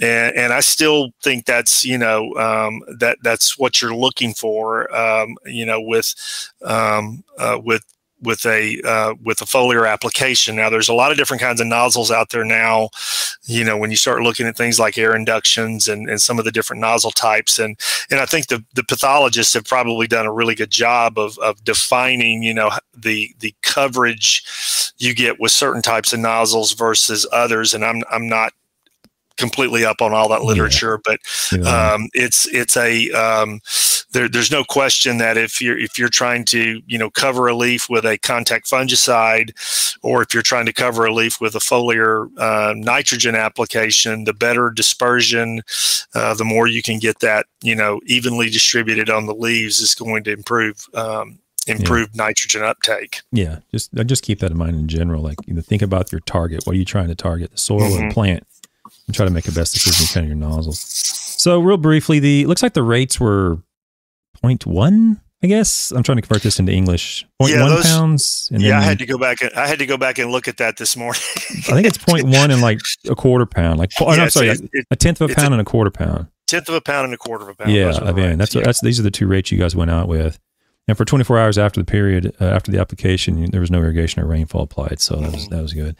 [0.00, 4.94] and, and I still think that's you know um, that that's what you're looking for.
[4.94, 6.14] Um, you know, with
[6.62, 7.82] um, uh, with
[8.26, 10.56] with a uh, with a foliar application.
[10.56, 12.90] Now, there's a lot of different kinds of nozzles out there now.
[13.44, 16.44] You know, when you start looking at things like air inductions and, and some of
[16.44, 17.78] the different nozzle types, and
[18.10, 21.64] and I think the the pathologists have probably done a really good job of of
[21.64, 24.42] defining you know the the coverage
[24.98, 27.72] you get with certain types of nozzles versus others.
[27.72, 28.52] And I'm I'm not
[29.36, 31.16] completely up on all that literature, yeah.
[31.52, 33.60] but um, it's it's a um,
[34.12, 37.54] there, there's no question that if you're if you're trying to you know cover a
[37.54, 39.50] leaf with a contact fungicide,
[40.02, 44.34] or if you're trying to cover a leaf with a foliar uh, nitrogen application, the
[44.34, 45.62] better dispersion,
[46.14, 49.94] uh, the more you can get that you know evenly distributed on the leaves is
[49.94, 50.86] going to improve.
[50.94, 52.24] Um, improved yeah.
[52.24, 53.22] nitrogen uptake.
[53.32, 55.20] Yeah, just just keep that in mind in general.
[55.22, 56.64] Like you know, think about your target.
[56.64, 57.50] What are you trying to target?
[57.50, 58.04] The soil mm-hmm.
[58.04, 58.46] or plant?
[59.06, 60.80] And try to make a best decision kind of your nozzles.
[60.80, 63.58] So real briefly, the looks like the rates were
[64.42, 65.92] 0.1, I guess.
[65.92, 67.26] I'm trying to convert this into English.
[67.40, 68.48] 0.1 yeah, those, pounds.
[68.52, 69.40] yeah, I had to go back.
[69.42, 71.20] And, I had to go back and look at that this morning.
[71.36, 73.78] I think it's 0.1 and like a quarter pound.
[73.78, 75.90] Like oh, yeah, I'm sorry, it, a tenth of a pound a, and a quarter
[75.90, 76.28] pound.
[76.46, 77.72] Tenth of a pound and a quarter of a pound.
[77.72, 78.62] Yeah, I mean that's yeah.
[78.62, 80.38] that's these are the two rates you guys went out with.
[80.88, 84.22] And for 24 hours after the period, uh, after the application, there was no irrigation
[84.22, 85.96] or rainfall applied, so that was that was good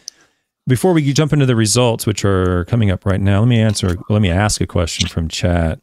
[0.66, 3.96] before we jump into the results, which are coming up right now, let me answer.
[4.09, 5.81] Let me ask a question from chat,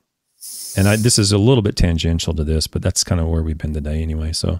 [0.76, 3.44] and I, this is a little bit tangential to this, but that's kind of where
[3.44, 4.34] we've been today anyway.
[4.34, 4.60] So,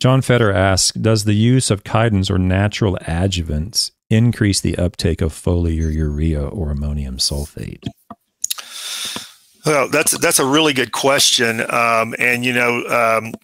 [0.00, 5.32] John Fetter asks, does the use of chitins or natural adjuvants increase the uptake of
[5.32, 7.86] foliar urea or ammonium sulfate?
[9.64, 13.34] Well, that's that's a really good question, um, and you know, um,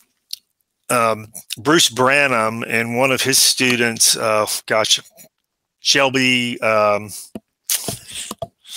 [0.90, 5.00] um, Bruce Branham and one of his students, uh, gosh,
[5.82, 6.60] Shelby.
[6.60, 7.10] Um,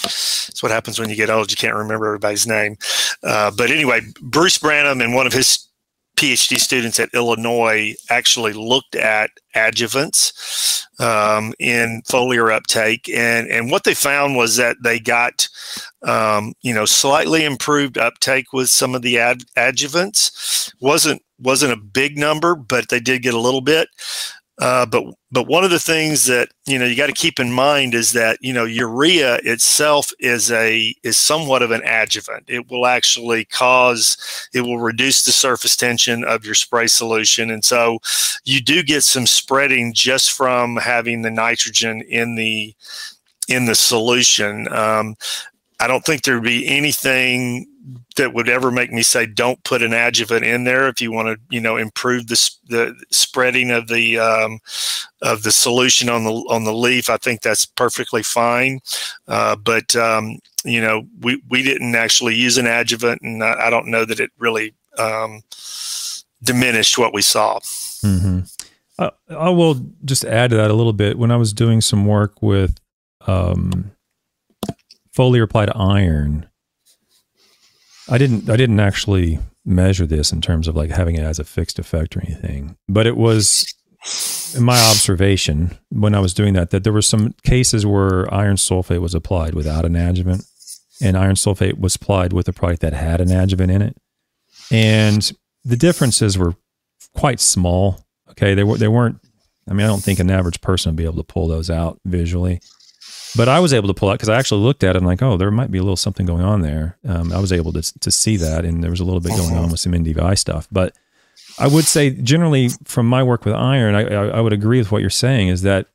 [0.04, 1.52] that's what happens when you get old.
[1.52, 2.78] You can't remember everybody's name.
[3.24, 5.68] Uh, but anyway, Bruce Branham and one of his
[6.18, 13.84] PhD students at Illinois actually looked at adjuvants um, in foliar uptake, and and what
[13.84, 15.48] they found was that they got
[16.04, 20.72] um, you know slightly improved uptake with some of the ad- adjuvants.
[20.80, 23.90] wasn't wasn't a big number, but they did get a little bit.
[24.60, 27.52] Uh, but but one of the things that you know you got to keep in
[27.52, 32.46] mind is that you know urea itself is a is somewhat of an adjuvant.
[32.48, 34.18] It will actually cause
[34.54, 38.00] it will reduce the surface tension of your spray solution, and so
[38.46, 42.74] you do get some spreading just from having the nitrogen in the
[43.50, 44.72] in the solution.
[44.72, 45.16] Um,
[45.82, 47.68] I don't think there'd be anything
[48.16, 51.28] that would ever make me say don't put an adjuvant in there if you want
[51.28, 54.60] to you know improve the the spreading of the um,
[55.22, 57.10] of the solution on the on the leaf.
[57.10, 58.80] I think that's perfectly fine
[59.28, 63.70] uh, but um, you know we we didn't actually use an adjuvant and I, I
[63.70, 65.42] don't know that it really um,
[66.44, 67.60] diminished what we saw.
[68.04, 68.40] Mm-hmm.
[69.00, 71.18] uh, I will just add to that a little bit.
[71.18, 72.80] When I was doing some work with
[73.28, 73.92] um,
[75.16, 76.48] foliar applied iron
[78.10, 81.44] I didn't I didn't actually measure this in terms of like having it as a
[81.44, 83.74] fixed effect or anything, but it was
[84.60, 89.02] my observation when I was doing that that there were some cases where iron sulfate
[89.02, 90.46] was applied without an adjuvant,
[91.02, 93.98] and iron sulfate was applied with a product that had an adjuvant in it,
[94.72, 95.32] and
[95.64, 96.56] the differences were
[97.16, 98.06] quite small.
[98.30, 99.20] Okay, they were they weren't.
[99.68, 102.00] I mean, I don't think an average person would be able to pull those out
[102.06, 102.62] visually.
[103.36, 105.22] But I was able to pull out because I actually looked at it and like,
[105.22, 106.98] oh, there might be a little something going on there.
[107.08, 109.56] Um, I was able to to see that, and there was a little bit going
[109.56, 110.68] on with some NDVI stuff.
[110.72, 110.96] But
[111.60, 114.92] I would say, generally, from my work with iron, I, I, I would agree with
[114.92, 115.50] what you're saying.
[115.50, 115.88] Is that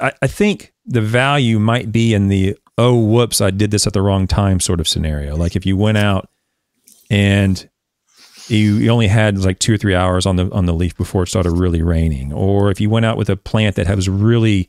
[0.00, 3.92] I, I think the value might be in the oh, whoops, I did this at
[3.92, 5.36] the wrong time sort of scenario.
[5.36, 6.30] Like if you went out
[7.10, 7.68] and
[8.46, 11.26] you, only had like two or three hours on the on the leaf before it
[11.26, 14.68] started really raining, or if you went out with a plant that was really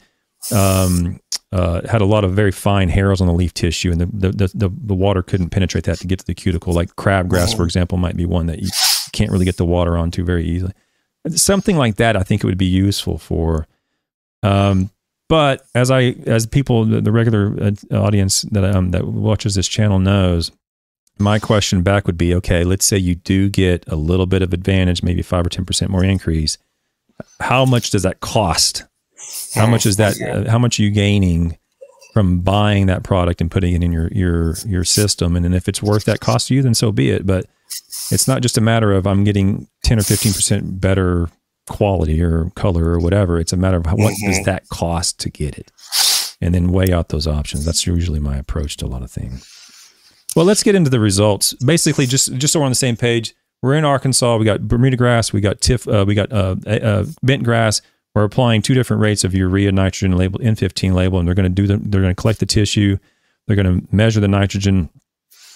[0.52, 1.20] um,
[1.52, 4.52] uh, had a lot of very fine hairs on the leaf tissue, and the, the,
[4.54, 6.74] the, the, water couldn't penetrate that to get to the cuticle.
[6.74, 8.70] Like crabgrass, for example, might be one that you
[9.14, 10.74] can't really get the water onto very easily.
[11.30, 13.68] Something like that, I think it would be useful for.
[14.44, 14.92] Um,
[15.28, 19.68] but as I, as people, the, the regular uh, audience that um, that watches this
[19.68, 20.52] channel knows,
[21.18, 24.54] my question back would be: Okay, let's say you do get a little bit of
[24.54, 26.60] advantage, maybe five or ten percent more increase.
[27.40, 28.86] How much does that cost?
[29.56, 30.20] How much is that?
[30.22, 31.58] Uh, how much are you gaining
[32.14, 35.36] from buying that product and putting it in your your your system?
[35.36, 37.26] And then if it's worth that cost to you, then so be it.
[37.26, 37.46] But
[38.12, 41.30] it's not just a matter of I'm getting ten or fifteen percent better
[41.68, 43.40] quality or color or whatever.
[43.40, 44.28] It's a matter of what mm-hmm.
[44.28, 45.72] does that cost to get it,
[46.42, 47.66] and then weigh out those options.
[47.66, 49.48] That's usually my approach to a lot of things.
[50.36, 51.54] Well, let's get into the results.
[51.54, 54.38] Basically, just just so we're on the same page, we're in Arkansas.
[54.38, 55.34] We got Bermuda grass.
[55.34, 55.88] We got tiff.
[55.88, 57.82] Uh, we got uh, uh, bent grass
[58.20, 61.50] we're applying two different rates of urea nitrogen label N15 label, and they're going to
[61.50, 62.98] do the, they're going to collect the tissue,
[63.48, 64.90] they're going to measure the nitrogen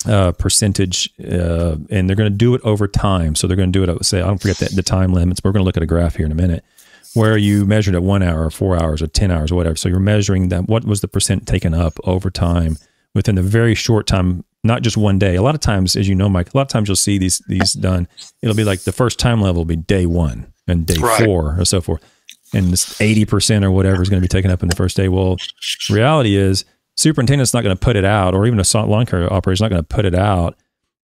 [0.08, 3.36] uh, percentage, uh, and they're going to do it over time.
[3.36, 3.90] So they're going to do it.
[3.90, 5.42] At, say, I don't forget that the time limits.
[5.42, 6.64] But we're going to look at a graph here in a minute
[7.14, 9.76] where you measured at one hour, or four hours, or ten hours, or whatever.
[9.76, 10.70] So you're measuring that.
[10.70, 12.78] What was the percent taken up over time
[13.14, 14.46] within the very short time?
[14.64, 15.36] Not just one day.
[15.36, 17.40] A lot of times, as you know, Mike, a lot of times you'll see these
[17.50, 18.08] these done.
[18.42, 21.26] It'll be like the first time level will be day one and day right.
[21.26, 22.02] four or so forth
[22.54, 25.10] and 80% or whatever is going to be taken up in the first day.
[25.10, 25.38] Well,
[25.90, 29.54] reality is superintendent's not going to put it out, or even a lawn care operator
[29.54, 30.58] is not going to put it out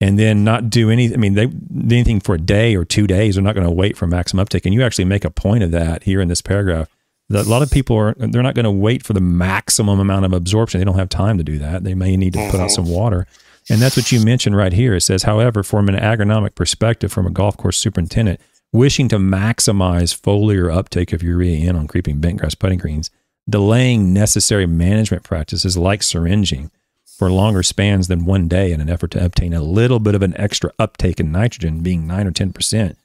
[0.01, 1.49] and then not do any, I mean, they
[1.85, 3.35] anything for a day or two days.
[3.35, 4.67] They're not going to wait for maximum uptake.
[4.67, 6.89] And you actually make a point of that here in this paragraph.
[7.31, 10.27] That a lot of people are, they're not going to wait for the maximum amount
[10.27, 10.79] of absorption.
[10.79, 11.83] They don't have time to do that.
[11.83, 12.93] They may need to put out some mm-hmm.
[12.93, 13.27] water.
[13.71, 14.95] And that's what you mentioned right here.
[14.95, 18.41] It says, however, from an agronomic perspective, from a golf course superintendent,
[18.75, 23.09] wishing to maximize foliar uptake of urea in on creeping bentgrass putting greens,
[23.49, 26.73] delaying necessary management practices like syringing
[27.07, 30.23] for longer spans than one day in an effort to obtain a little bit of
[30.23, 32.97] an extra uptake in nitrogen, being 9 or 10%,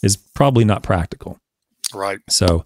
[0.00, 1.40] is probably not practical.
[1.92, 2.20] Right.
[2.28, 2.64] So,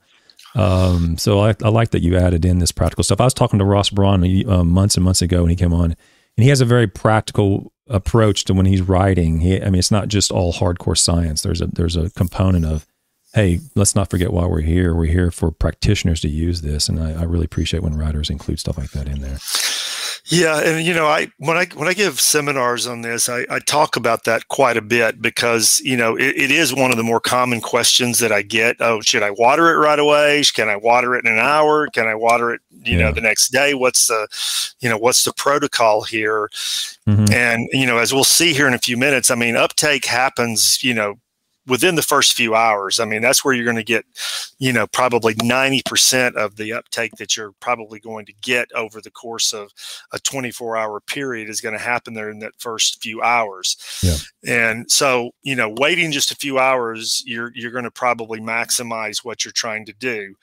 [0.55, 3.23] um, so I, I, like that you added in this practical stuff.
[3.23, 5.97] I was talking to Ross Braun uh, months and months ago when he came on,
[6.41, 9.41] and he has a very practical approach to when he's writing.
[9.41, 11.43] He, I mean, it's not just all hardcore science.
[11.43, 12.86] There's a there's a component of,
[13.34, 14.95] hey, let's not forget why we're here.
[14.95, 18.59] We're here for practitioners to use this, and I, I really appreciate when writers include
[18.59, 19.36] stuff like that in there.
[20.31, 23.59] Yeah, and you know, I when I when I give seminars on this, I, I
[23.59, 27.03] talk about that quite a bit because you know it, it is one of the
[27.03, 28.76] more common questions that I get.
[28.78, 30.43] Oh, should I water it right away?
[30.55, 31.89] Can I water it in an hour?
[31.89, 33.07] Can I water it, you yeah.
[33.07, 33.74] know, the next day?
[33.74, 34.28] What's the,
[34.78, 36.49] you know, what's the protocol here?
[37.09, 37.33] Mm-hmm.
[37.33, 40.83] And you know, as we'll see here in a few minutes, I mean, uptake happens,
[40.85, 41.18] you know,
[41.67, 42.99] within the first few hours.
[43.01, 44.05] I mean, that's where you're going to get,
[44.59, 49.11] you know, probably 90% of the uptake that you're probably going to get over the
[49.11, 49.71] course of
[50.13, 53.77] a 24 hour period is going to happen there in that first few hours.
[54.03, 54.17] Yeah.
[54.47, 59.25] And so, you know, waiting just a few hours, you're, you're going to probably maximize
[59.25, 60.35] what you're trying to do.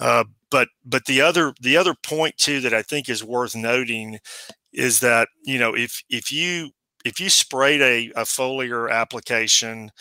[0.00, 4.18] Uh, but, but the other, the other point too, that I think is worth noting
[4.72, 6.70] is that, you know, if, if you,
[7.06, 9.92] if you sprayed a, a foliar application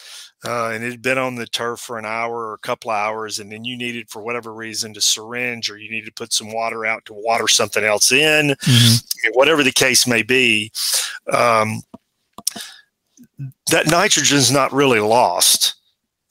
[0.45, 2.97] uh, and it had been on the turf for an hour or a couple of
[2.97, 6.33] hours, and then you needed, for whatever reason, to syringe or you needed to put
[6.33, 9.29] some water out to water something else in, mm-hmm.
[9.33, 10.71] whatever the case may be,
[11.31, 11.81] um,
[13.71, 15.73] that nitrogen is not really lost.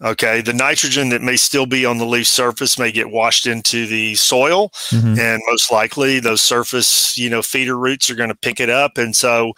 [0.02, 3.86] Okay, the nitrogen that may still be on the leaf surface may get washed into
[3.86, 5.18] the soil, mm-hmm.
[5.18, 8.98] and most likely those surface, you know, feeder roots are going to pick it up,
[8.98, 9.52] and so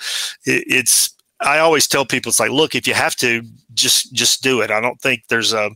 [0.44, 3.42] it, it's I always tell people it's like, look, if you have to,
[3.76, 4.70] just just do it.
[4.70, 5.70] I don't think there's a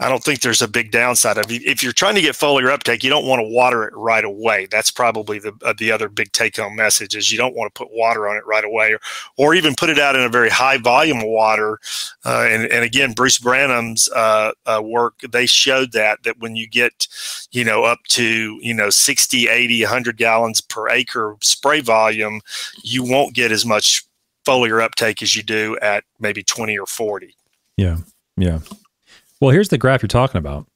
[0.00, 1.44] I don't think there's a big downside of.
[1.50, 4.66] If you're trying to get foliar uptake, you don't want to water it right away.
[4.70, 7.78] That's probably the uh, the other big take home message is you don't want to
[7.78, 9.00] put water on it right away, or,
[9.36, 11.78] or even put it out in a very high volume of water.
[12.24, 16.66] Uh, and and again, Bruce Branham's uh, uh, work they showed that that when you
[16.66, 17.06] get
[17.52, 22.40] you know up to you know 60, 80, 100 gallons per acre spray volume,
[22.82, 24.06] you won't get as much
[24.46, 27.34] foliar uptake as you do at maybe 20 or 40.
[27.76, 27.98] Yeah.
[28.36, 28.60] Yeah.
[29.40, 30.66] Well, here's the graph you're talking about.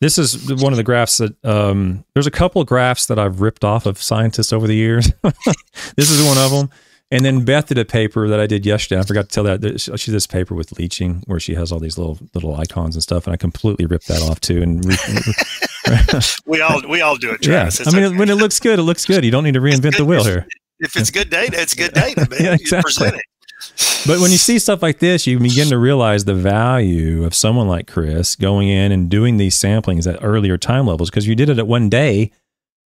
[0.00, 3.40] This is one of the graphs that um, there's a couple of graphs that I've
[3.40, 5.12] ripped off of scientists over the years.
[5.96, 6.70] this is one of them.
[7.10, 9.00] And then Beth did a paper that I did yesterday.
[9.00, 11.80] I forgot to tell that she did this paper with leaching where she has all
[11.80, 14.62] these little little icons and stuff, and I completely ripped that off too.
[14.62, 17.42] And re- we all we all do it.
[17.42, 17.80] Travis.
[17.80, 18.16] Yeah, I mean, okay.
[18.16, 19.24] when it looks good, it looks good.
[19.24, 20.46] You don't need to reinvent the wheel here
[20.80, 22.40] if it's good data, it's good data, man.
[22.40, 23.10] yeah, exactly.
[24.06, 27.68] But when you see stuff like this, you begin to realize the value of someone
[27.68, 31.50] like Chris going in and doing these samplings at earlier time levels because you did
[31.50, 32.32] it at one day.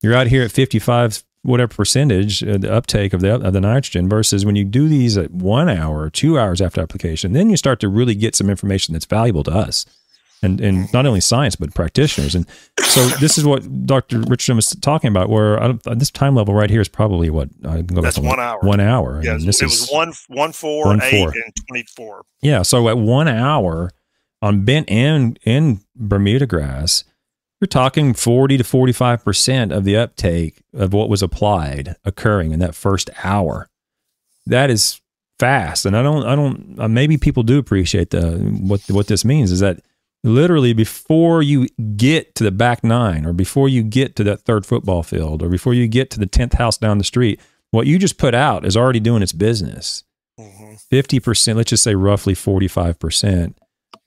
[0.03, 4.09] You're out here at 55 whatever percentage uh, the uptake of the of the nitrogen
[4.09, 7.79] versus when you do these at one hour two hours after application, then you start
[7.81, 9.85] to really get some information that's valuable to us
[10.45, 12.35] and, and not only science but practitioners.
[12.35, 12.47] And
[12.83, 14.21] so this is what Dr.
[14.21, 15.29] Richardson was talking about.
[15.29, 18.59] Where this time level right here is probably what I can go That's one hour.
[18.61, 19.21] One hour.
[19.23, 21.31] Yeah, this it was one one four one, eight four.
[21.31, 22.23] and twenty four.
[22.43, 23.91] Yeah, so at one hour
[24.43, 27.05] on bent and in Bermuda grass,
[27.61, 32.59] you're talking 40 to 45 percent of the uptake of what was applied occurring in
[32.59, 33.69] that first hour.
[34.47, 35.01] That is
[35.39, 36.77] fast, and I don't, I don't.
[36.79, 39.81] Uh, maybe people do appreciate the what what this means is that
[40.25, 44.65] literally before you get to the back nine or before you get to that third
[44.65, 47.39] football field or before you get to the 10th house down the street,
[47.71, 50.03] what you just put out is already doing its business.
[50.41, 50.75] Mm-hmm.
[50.91, 53.55] 50%, let's just say roughly 45%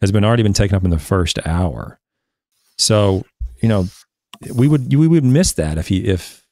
[0.01, 1.99] has been already been taken up in the first hour.
[2.77, 3.23] So,
[3.61, 3.87] you know,
[4.53, 6.45] we would, we would miss that if you, if,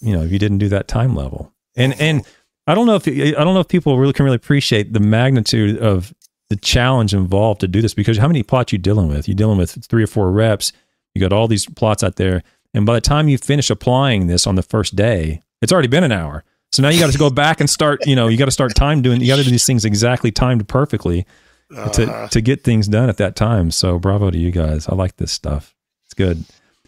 [0.00, 1.52] you know, if you didn't do that time level.
[1.76, 2.24] And, and
[2.66, 5.78] I don't know if, I don't know if people really can really appreciate the magnitude
[5.78, 6.14] of
[6.50, 9.26] the challenge involved to do this because how many plots you dealing with?
[9.26, 10.72] You're dealing with three or four reps.
[11.14, 12.42] You got all these plots out there,
[12.74, 16.04] and by the time you finish applying this on the first day, it's already been
[16.04, 16.44] an hour.
[16.72, 18.06] So now you got to go back and start.
[18.06, 19.20] You know, you got to start time doing.
[19.20, 21.26] You got to do these things exactly timed perfectly
[21.70, 22.28] to uh-huh.
[22.28, 23.70] to get things done at that time.
[23.70, 24.88] So bravo to you guys.
[24.88, 25.74] I like this stuff.
[26.06, 26.44] It's good.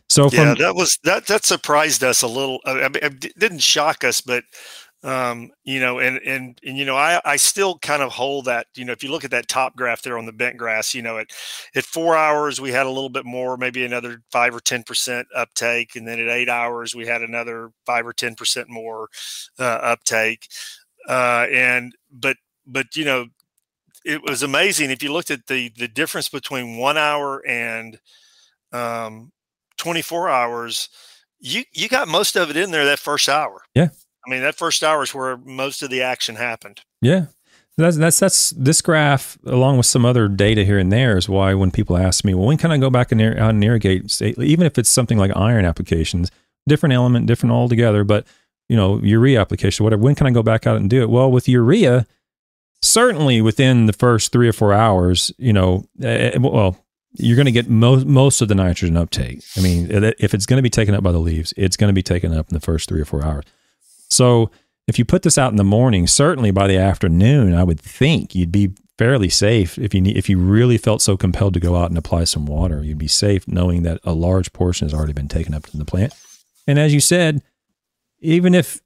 [0.09, 2.61] So from, yeah, that was that that surprised us a little.
[2.67, 4.45] I mean, it didn't shock us, but
[5.05, 8.69] um, you know, and, and, and, you know, I, I still kind of hold that,
[8.77, 11.03] you know, if you look at that top graph there on the bent grass, you
[11.03, 11.31] know, at,
[11.75, 15.97] at four hours, we had a little bit more, maybe another five or 10% uptake.
[15.97, 19.09] And then at eight hours, we had another five or 10% more
[19.59, 20.47] uh, uptake.
[21.09, 23.27] Uh, and, but, but, you know,
[24.05, 24.91] it was amazing.
[24.91, 27.99] If you looked at the, the difference between one hour and
[28.73, 29.33] um,
[29.79, 30.89] 24 hours,
[31.41, 33.63] you, you got most of it in there that first hour.
[33.75, 33.89] Yeah.
[34.27, 36.83] I mean, that first hour is where most of the action happened.
[37.01, 37.27] Yeah.
[37.77, 41.55] That's, that's, that's this graph, along with some other data here and there, is why
[41.55, 44.67] when people ask me, well, when can I go back and, ir- and irrigate, even
[44.67, 46.31] if it's something like iron applications,
[46.69, 48.27] different element, different altogether, but
[48.69, 51.11] you know, urea application, whatever, when can I go back out and do it?
[51.11, 52.07] Well, with urea,
[52.83, 56.79] certainly within the first three or four hours, you know, uh, well,
[57.15, 59.43] you're going to get most most of the nitrogen uptake.
[59.57, 61.95] I mean, if it's going to be taken up by the leaves, it's going to
[61.95, 63.45] be taken up in the first three or four hours.
[64.13, 64.51] So
[64.87, 68.35] if you put this out in the morning, certainly by the afternoon, I would think
[68.35, 71.77] you'd be fairly safe if you need, if you really felt so compelled to go
[71.77, 72.83] out and apply some water.
[72.85, 75.85] You'd be safe knowing that a large portion has already been taken up in the
[75.85, 76.13] plant.
[76.67, 77.43] And as you said,
[78.21, 78.81] even if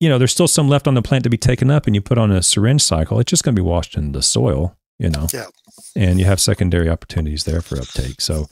[0.00, 2.00] you know there's still some left on the plant to be taken up, and you
[2.00, 4.76] put on a syringe cycle, it's just going to be washed in the soil.
[5.02, 5.26] you know.
[5.32, 5.46] Yeah.
[5.96, 8.20] And you have secondary opportunities there for uptake.
[8.20, 8.46] So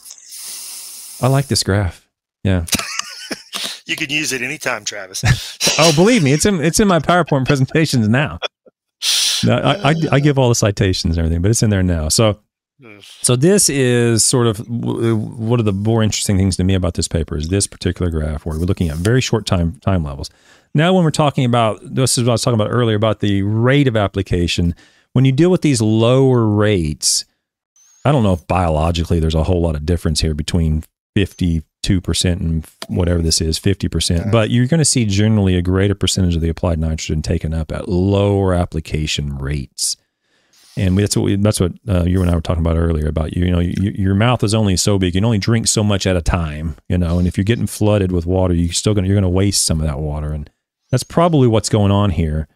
[1.25, 2.07] I like this graph.
[2.43, 2.66] Yeah.
[3.91, 5.22] You can use it anytime, Travis.
[5.78, 8.38] oh, believe me, it's in it's in my PowerPoint presentations now.
[9.45, 12.09] No, I, I, I give all the citations and everything, but it's in there now.
[12.09, 12.38] So
[12.80, 12.99] hmm.
[13.01, 17.09] so this is sort of one of the more interesting things to me about this
[17.09, 20.30] paper is this particular graph where we're looking at very short time time levels.
[20.72, 23.43] Now, when we're talking about this is what I was talking about earlier about the
[23.43, 24.74] rate of application.
[25.12, 27.24] When you deal with these lower rates,
[28.05, 30.84] I don't know if biologically there's a whole lot of difference here between
[31.83, 36.37] 52% and whatever this is, 50%, but you're going to see generally a greater percentage
[36.37, 39.97] of the applied nitrogen taken up at lower application rates.
[40.76, 43.37] And that's what we, that's what uh, you and I were talking about earlier about
[43.37, 43.45] you.
[43.45, 46.07] You know, you, your mouth is only so big; you can only drink so much
[46.07, 46.76] at a time.
[46.89, 49.64] You know, and if you're getting flooded with water, you're still gonna you're gonna waste
[49.64, 50.49] some of that water, and
[50.91, 52.47] that's probably what's going on here.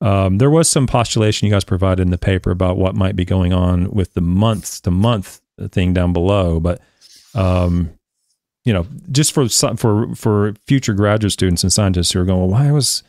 [0.00, 3.24] Um, there was some postulation you guys provided in the paper about what might be
[3.24, 6.80] going on with the month to month thing down below, but
[7.34, 7.96] um,
[8.64, 12.48] you know, just for for for future graduate students and scientists who are going, well,
[12.48, 13.02] why was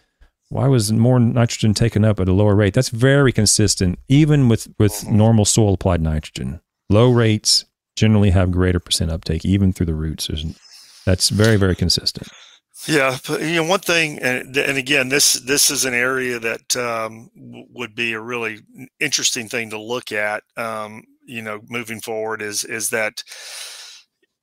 [0.50, 2.74] why was more nitrogen taken up at a lower rate?
[2.74, 5.18] That's very consistent, even with with mm-hmm.
[5.18, 6.60] normal soil applied nitrogen.
[6.90, 10.30] Low rates generally have greater percent uptake, even through the roots.
[11.06, 12.28] That's very very consistent.
[12.88, 16.76] Yeah, but, you know, one thing, and, and again, this this is an area that
[16.76, 17.30] um,
[17.74, 18.60] would be a really
[19.00, 20.44] interesting thing to look at.
[20.58, 23.24] Um, you know, moving forward is is that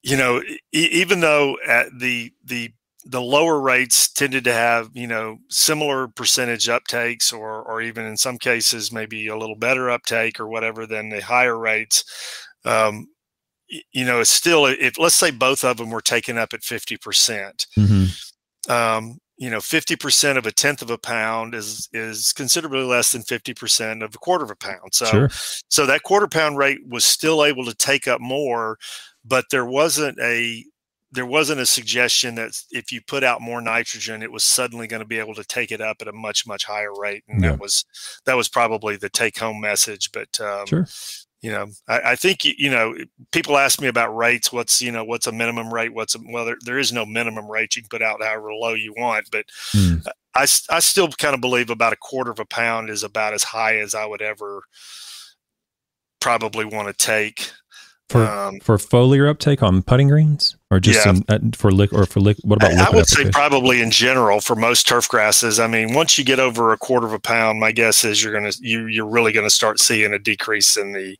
[0.03, 2.72] you know e- even though at the the
[3.05, 8.16] the lower rates tended to have you know similar percentage uptakes or or even in
[8.16, 12.05] some cases maybe a little better uptake or whatever than the higher rates
[12.64, 13.07] um,
[13.92, 16.98] you know it's still if let's say both of them were taken up at 50%
[17.78, 18.70] mm-hmm.
[18.72, 23.22] um, you know 50% of a tenth of a pound is is considerably less than
[23.22, 25.28] 50% of a quarter of a pound so sure.
[25.68, 28.76] so that quarter pound rate was still able to take up more
[29.24, 30.64] but there wasn't a
[31.12, 35.02] there wasn't a suggestion that if you put out more nitrogen, it was suddenly going
[35.02, 37.50] to be able to take it up at a much much higher rate, and yeah.
[37.50, 37.84] that was
[38.26, 40.12] that was probably the take home message.
[40.12, 40.86] But um, sure.
[41.42, 42.94] You know, I, I, think you know
[43.32, 44.52] people ask me about rates.
[44.52, 45.94] What's you know what's a minimum rate?
[45.94, 47.74] What's a, well there, there is no minimum rate.
[47.74, 50.06] You can put out however low you want, but mm.
[50.34, 53.42] I I still kind of believe about a quarter of a pound is about as
[53.42, 54.62] high as I would ever
[56.20, 57.50] probably want to take
[58.11, 61.12] for um, for foliar uptake on putting greens or just yeah.
[61.12, 63.90] in, uh, for lick or for lick what about I, I would say probably in
[63.90, 67.18] general for most turf grasses I mean once you get over a quarter of a
[67.18, 70.92] pound my guess is you're gonna you you're really gonna start seeing a decrease in
[70.92, 71.16] the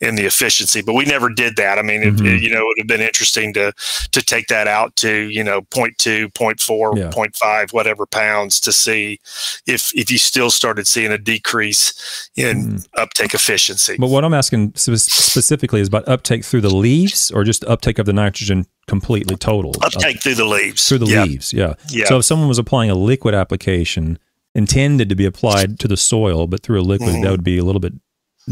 [0.00, 2.26] in the efficiency but we never did that I mean mm-hmm.
[2.26, 3.72] it, you know it would have been interesting to
[4.12, 7.10] to take that out to you know 0.2 0.4 yeah.
[7.10, 9.20] 0.5 whatever pounds to see
[9.66, 12.88] if if you still started seeing a decrease in mm.
[12.96, 17.62] uptake efficiency but what I'm asking specifically is about uptake through the leaves or just
[17.64, 20.88] uptake of the nitrogen completely total uptake uh, through the leaves.
[20.88, 21.74] Through the leaves yeah.
[21.88, 22.06] Yeah.
[22.06, 24.18] So if someone was applying a liquid application
[24.54, 27.22] intended to be applied to the soil but through a liquid mm-hmm.
[27.22, 27.92] that would be a little bit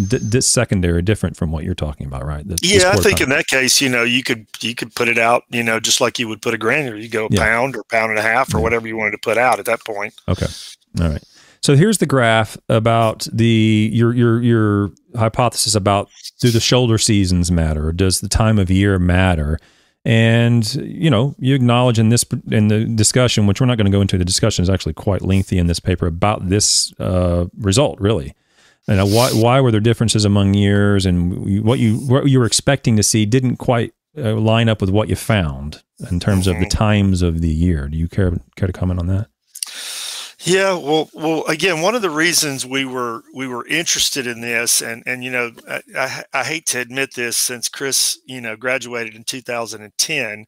[0.08, 2.44] d- secondary different from what you're talking about right?
[2.62, 5.44] Yeah i think in that case you know you could you could put it out
[5.50, 7.40] you know just like you would put a granule you go a yeah.
[7.40, 8.62] pound or pound and a half or yeah.
[8.62, 10.14] whatever you wanted to put out at that point.
[10.28, 10.46] Okay.
[11.00, 11.22] All right.
[11.64, 17.50] So here's the graph about the your your your hypothesis about do the shoulder seasons
[17.50, 17.88] matter?
[17.88, 19.58] Or does the time of year matter
[20.04, 23.90] and you know, you acknowledge in this in the discussion, which we're not going to
[23.90, 24.18] go into.
[24.18, 28.34] The discussion is actually quite lengthy in this paper about this uh, result, really.
[28.86, 32.46] And uh, why why were there differences among years, and what you what you were
[32.46, 36.56] expecting to see didn't quite uh, line up with what you found in terms of
[36.56, 36.78] the mm-hmm.
[36.78, 37.88] times of the year.
[37.88, 39.28] Do you care care to comment on that?
[40.44, 44.82] Yeah, well, well, again, one of the reasons we were we were interested in this,
[44.82, 48.54] and and you know, I, I, I hate to admit this, since Chris, you know,
[48.54, 50.44] graduated in 2010,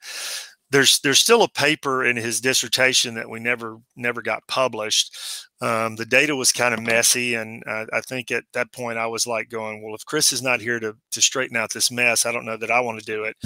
[0.70, 5.16] there's there's still a paper in his dissertation that we never never got published.
[5.62, 9.06] Um, the data was kind of messy, and uh, I think at that point I
[9.06, 12.26] was like going, well, if Chris is not here to to straighten out this mess,
[12.26, 13.36] I don't know that I want to do it.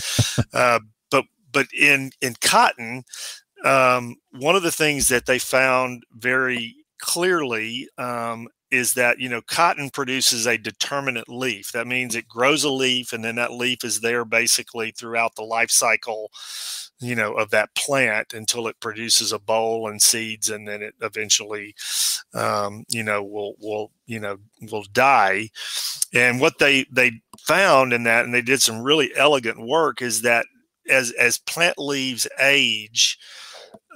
[0.53, 0.81] uh,
[1.13, 3.05] but but in in cotton,
[3.65, 9.43] um, one of the things that they found very clearly um, is that you know
[9.43, 11.73] cotton produces a determinate leaf.
[11.73, 15.43] That means it grows a leaf and then that leaf is there basically throughout the
[15.43, 16.31] life cycle
[17.01, 20.95] you know of that plant until it produces a boll and seeds and then it
[21.01, 21.75] eventually
[22.35, 24.37] um, you know will will you know
[24.71, 25.49] will die.
[26.13, 30.23] And what they they found in that and they did some really elegant work is
[30.23, 30.47] that
[30.89, 33.19] as as plant leaves age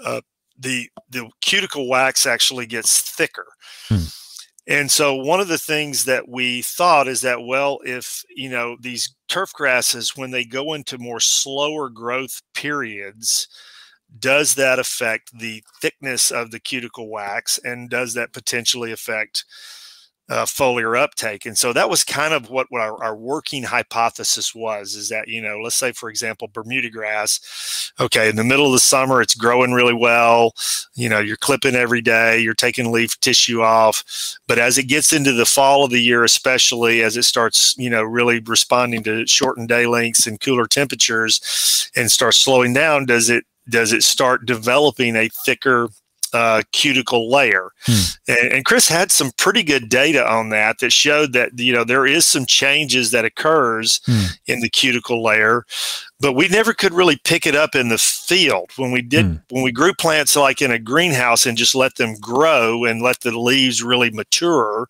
[0.02, 0.20] uh,
[0.58, 3.46] the the cuticle wax actually gets thicker.
[3.88, 4.04] Hmm.
[4.66, 8.76] And so one of the things that we thought is that well, if you know
[8.80, 13.48] these turf grasses when they go into more slower growth periods,
[14.18, 19.44] does that affect the thickness of the cuticle wax, and does that potentially affect
[20.28, 21.44] uh, foliar uptake.
[21.44, 25.28] And so that was kind of what, what our, our, working hypothesis was is that,
[25.28, 29.20] you know, let's say, for example, Bermuda grass, okay, in the middle of the summer,
[29.20, 30.54] it's growing really well.
[30.94, 34.02] You know, you're clipping every day, you're taking leaf tissue off.
[34.48, 37.90] But as it gets into the fall of the year, especially as it starts, you
[37.90, 43.28] know, really responding to shortened day lengths and cooler temperatures and starts slowing down, does
[43.28, 45.88] it does it start developing a thicker
[46.34, 47.70] uh, cuticle layer.
[47.84, 48.02] Hmm.
[48.26, 51.84] And, and, Chris had some pretty good data on that that showed that you know
[51.84, 54.24] there is some changes that occurs hmm.
[54.46, 55.64] in the cuticle layer,
[56.18, 59.34] but we never could really pick it up in the field when we did hmm.
[59.50, 63.20] when we grew plants like in a greenhouse and just let them grow and let
[63.20, 64.88] the leaves really mature.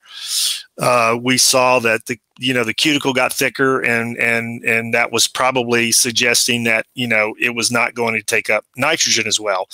[0.79, 5.13] Uh, we saw that the you know the cuticle got thicker and and and that
[5.13, 9.39] was probably suggesting that you know it was not going to take up nitrogen as
[9.39, 9.69] well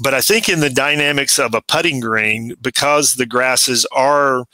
[0.00, 4.44] but I think in the dynamics of a putting green, because the grasses are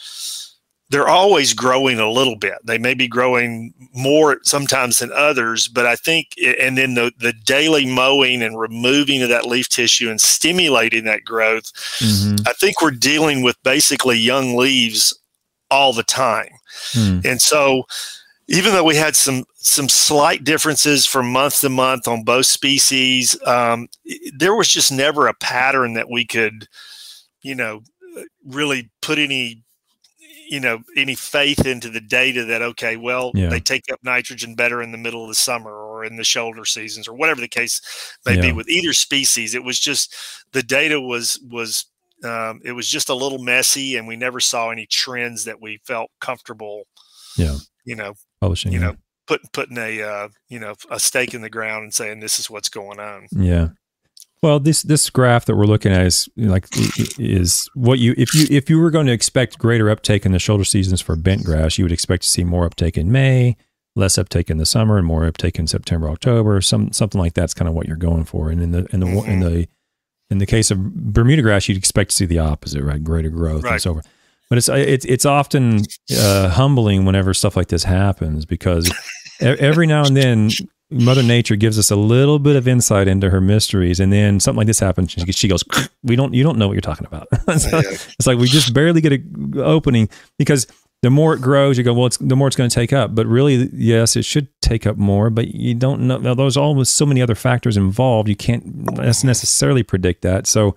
[0.91, 2.55] they're always growing a little bit.
[2.63, 6.29] They may be growing more sometimes than others, but I think,
[6.61, 11.25] and then the, the daily mowing and removing of that leaf tissue and stimulating that
[11.25, 12.37] growth, mm-hmm.
[12.47, 15.19] I think we're dealing with basically young leaves
[15.71, 16.51] all the time.
[16.93, 17.25] Mm.
[17.25, 17.85] And so,
[18.49, 23.37] even though we had some some slight differences from month to month on both species,
[23.47, 23.89] um,
[24.37, 26.69] there was just never a pattern that we could,
[27.43, 27.83] you know,
[28.45, 29.63] really put any,
[30.51, 33.49] you know, any faith into the data that okay, well, yeah.
[33.49, 36.67] they take up nitrogen better in the middle of the summer or in the shoulder
[36.67, 37.81] seasons or whatever the case
[38.27, 38.43] may yeah.
[38.43, 39.55] be with either species.
[39.55, 40.15] It was just
[40.53, 41.87] the data was was
[42.23, 45.81] um, it was just a little messy, and we never saw any trends that we
[45.85, 46.85] felt comfortable.
[47.37, 47.57] Yeah.
[47.85, 48.15] You know,
[48.45, 48.73] publishing.
[48.73, 52.21] You know, putting putting a uh, you know a stake in the ground and saying
[52.21, 53.29] this is what's going on.
[53.33, 53.69] Yeah.
[54.43, 56.67] Well, this this graph that we're looking at is like
[57.19, 60.39] is what you if you if you were going to expect greater uptake in the
[60.39, 63.57] shoulder seasons for bent grass, you would expect to see more uptake in May,
[63.97, 66.61] less uptake in the summer, and more uptake in September, October.
[66.61, 68.51] Some something like that's kind of what you're going for.
[68.51, 69.31] And in the in the mm-hmm.
[69.31, 69.69] in the
[70.29, 73.03] in the case of Bermuda grass, you'd expect to see the opposite, right?
[73.03, 73.73] Greater growth right.
[73.73, 74.09] and so forth.
[74.49, 75.81] But it's it's it's often
[76.17, 78.93] uh, humbling whenever stuff like this happens because
[79.41, 80.51] every now and then
[80.91, 84.59] Mother Nature gives us a little bit of insight into her mysteries, and then something
[84.59, 85.13] like this happens.
[85.31, 85.65] She goes,
[86.03, 87.27] "We don't, you don't know what you're talking about."
[87.59, 90.67] so it's like we just barely get an opening because
[91.03, 93.15] the more it grows, you go, "Well, it's the more it's going to take up."
[93.15, 96.19] But really, yes, it should take up more, but you don't know.
[96.19, 98.29] Now, there's always so many other factors involved.
[98.29, 98.65] You can't
[99.25, 100.47] necessarily predict that.
[100.47, 100.77] So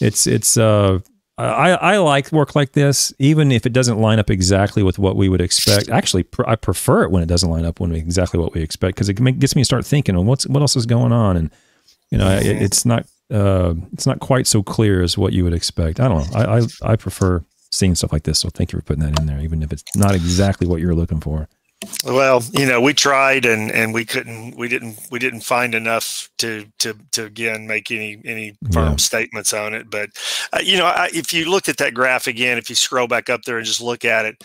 [0.00, 0.98] it's it's uh
[1.38, 5.16] I, I like work like this, even if it doesn't line up exactly with what
[5.16, 5.90] we would expect.
[5.90, 8.94] Actually, pr- I prefer it when it doesn't line up when exactly what we expect
[8.94, 11.50] because it gets me to start thinking, well, what's what else is going on, and
[12.10, 15.52] you know, it, it's not uh, it's not quite so clear as what you would
[15.52, 16.00] expect.
[16.00, 16.38] I don't know.
[16.38, 19.26] I, I I prefer seeing stuff like this, so thank you for putting that in
[19.26, 21.48] there, even if it's not exactly what you're looking for.
[22.04, 26.30] Well, you know, we tried and and we couldn't we didn't we didn't find enough
[26.38, 28.96] to to to again make any any firm yeah.
[28.96, 29.90] statements on it.
[29.90, 30.10] But
[30.52, 33.28] uh, you know, I, if you looked at that graph again, if you scroll back
[33.28, 34.42] up there and just look at it,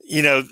[0.00, 0.44] you know,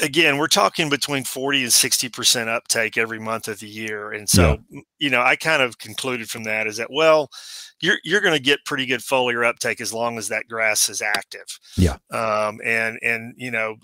[0.00, 4.12] again, we're talking between 40 and 60% uptake every month of the year.
[4.12, 4.80] And so, yeah.
[4.98, 7.30] you know, I kind of concluded from that is that, well,
[7.80, 11.02] you're, you're going to get pretty good foliar uptake as long as that grass is
[11.02, 11.58] active.
[11.76, 11.96] Yeah.
[12.10, 13.76] Um, and, and, you know,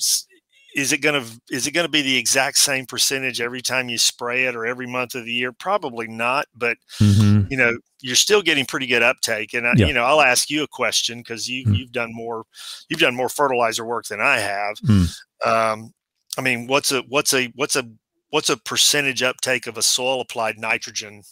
[0.75, 3.89] is it going to is it going to be the exact same percentage every time
[3.89, 7.47] you spray it or every month of the year probably not but mm-hmm.
[7.51, 9.87] you know you're still getting pretty good uptake and I, yeah.
[9.87, 11.77] you know i'll ask you a question because you mm.
[11.77, 12.45] you've done more
[12.89, 15.15] you've done more fertilizer work than i have mm.
[15.45, 15.93] um,
[16.37, 17.89] i mean what's a what's a what's a
[18.31, 21.23] what's a percentage uptake of a soil applied nitrogen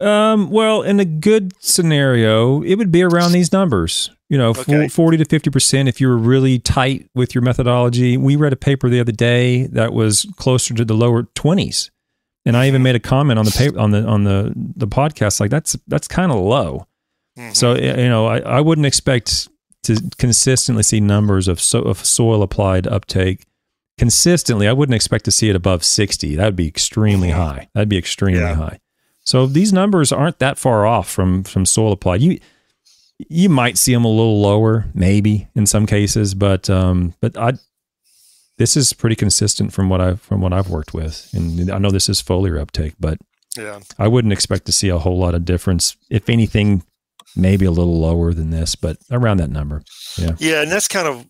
[0.00, 4.10] um, well, in a good scenario, it would be around these numbers.
[4.34, 4.88] You know, okay.
[4.88, 8.16] 40 to 50% if you're really tight with your methodology.
[8.16, 11.90] We read a paper the other day that was closer to the lower 20s.
[12.44, 12.82] And I even mm-hmm.
[12.82, 16.08] made a comment on the paper on the on the the podcast like that's that's
[16.08, 16.88] kind of low.
[17.38, 17.52] Mm-hmm.
[17.52, 19.48] So you know, I, I wouldn't expect
[19.84, 23.46] to consistently see numbers of so, of soil applied uptake
[23.98, 24.66] consistently.
[24.66, 26.34] I wouldn't expect to see it above 60.
[26.34, 27.40] That would be extremely mm-hmm.
[27.40, 27.68] high.
[27.72, 28.56] That'd be extremely yeah.
[28.56, 28.80] high.
[29.20, 32.20] So these numbers aren't that far off from from soil applied.
[32.20, 32.40] You
[33.18, 37.54] you might see them a little lower, maybe in some cases, but um, but I
[38.58, 41.90] this is pretty consistent from what I from what I've worked with, and I know
[41.90, 43.18] this is foliar uptake, but
[43.56, 45.96] yeah, I wouldn't expect to see a whole lot of difference.
[46.10, 46.82] If anything,
[47.36, 49.82] maybe a little lower than this, but around that number.
[50.16, 50.36] Yeah.
[50.38, 51.26] Yeah, and that's kind of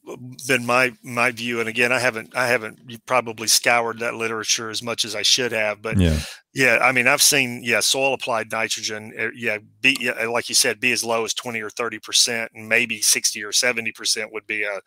[0.47, 1.61] been my my view.
[1.61, 5.53] And again, I haven't I haven't probably scoured that literature as much as I should
[5.53, 6.19] have, but Yeah.
[6.53, 10.55] yeah, I mean, I've seen yeah, soil applied nitrogen, uh, yeah, be yeah, like you
[10.55, 14.33] said, be as low as twenty or thirty percent, and maybe sixty or seventy percent
[14.33, 14.81] would be a,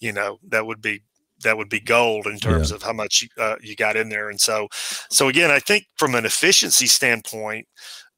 [0.00, 1.02] you know, that would be
[1.42, 4.30] that would be gold in terms of how much you, uh, you got in there.
[4.30, 4.68] And so,
[5.10, 7.68] so again, I think from an efficiency standpoint,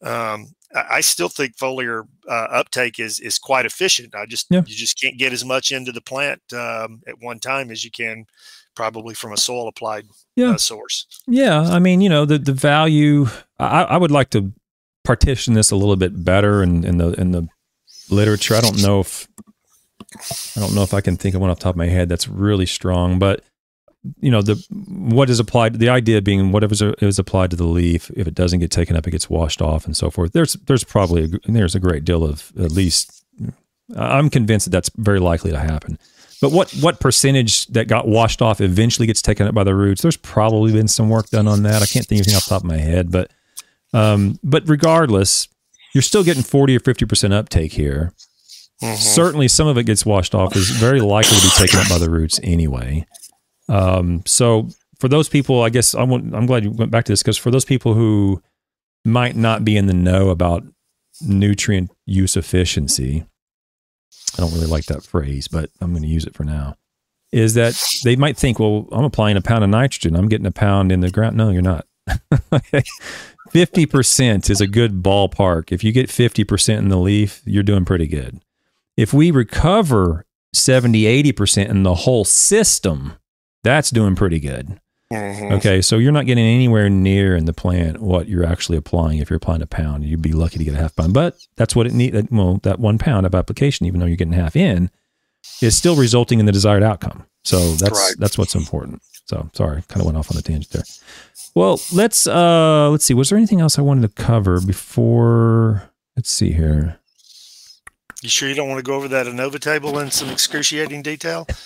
[0.05, 4.15] um, I still think foliar uh, uptake is is quite efficient.
[4.15, 4.63] I just Yeah.
[4.67, 7.91] you just can't get as much into the plant um, at one time as you
[7.91, 8.27] can
[8.75, 10.05] probably from a soil applied
[10.37, 10.51] Yeah.
[10.51, 11.07] uh, source.
[11.27, 13.27] Yeah, I mean, you know, the the value.
[13.59, 14.53] I, I would like to
[15.05, 17.49] partition this a little bit better in, in the in the
[18.11, 18.55] literature.
[18.55, 19.27] I don't know if
[20.57, 22.09] I don't know if I can think of one off the top of my head
[22.09, 23.43] that's really strong, but
[24.21, 24.55] you know, the
[24.89, 25.79] what is applied.
[25.79, 28.97] The idea being whatever is, is applied to the leaf, if it doesn't get taken
[28.97, 30.33] up, it gets washed off and so forth.
[30.33, 33.25] There's there's probably a, there's a great deal of at least.
[33.97, 35.99] I'm convinced that that's very likely to happen.
[36.41, 40.03] But what what percentage that got washed off eventually gets taken up by the roots?
[40.03, 41.83] There's probably been some work done on that.
[41.83, 43.31] I can't think of anything off the top of my head, but
[43.93, 45.49] um, but regardless,
[45.95, 48.13] you're still getting 40 or 50 percent uptake here.
[48.83, 48.97] Mhm.
[48.97, 50.55] Certainly, some of it gets washed off.
[50.55, 53.05] Is very likely to be taken up by the roots anyway.
[53.69, 57.13] Um, so for those people, I guess I want, I'm glad you went back to
[57.13, 58.43] this because for those people who
[59.05, 60.65] might not be in the know about
[61.21, 63.25] nutrient use efficiency,
[64.37, 66.77] I don't really like that phrase, but I'm going to use it for now.
[67.31, 70.51] Is that they might think, well, I'm applying a pound of nitrogen, I'm getting a
[70.51, 71.37] pound in the ground.
[71.37, 71.87] No, you're not.
[73.51, 75.73] Fifty percent is a good ballpark.
[75.73, 78.41] If you get fifty percent in the leaf, you're doing pretty good.
[78.97, 83.18] If we recover 70, 80 percent in the whole system,
[83.65, 84.81] that's doing pretty good.
[85.13, 85.53] Mhm.
[85.53, 89.19] Okay, so you're not getting anywhere near in the plant what you're actually applying.
[89.19, 91.15] If you're applying a pound, you'd be lucky to get a half pound.
[91.15, 92.29] But that's what it need.
[92.31, 94.91] Well, that one pound of application, even though you're getting half in,
[95.63, 97.25] is still resulting in the desired outcome.
[97.45, 98.15] So that's Right.
[98.19, 99.01] that's what's important.
[99.25, 100.85] So sorry, kind of went off on a tangent there.
[101.55, 103.15] Well, let's uh let's see.
[103.15, 105.91] Was there anything else I wanted to cover before?
[106.17, 106.99] Let's see here.
[108.23, 111.47] You sure you don't want to go over that ANOVA table in some excruciating detail?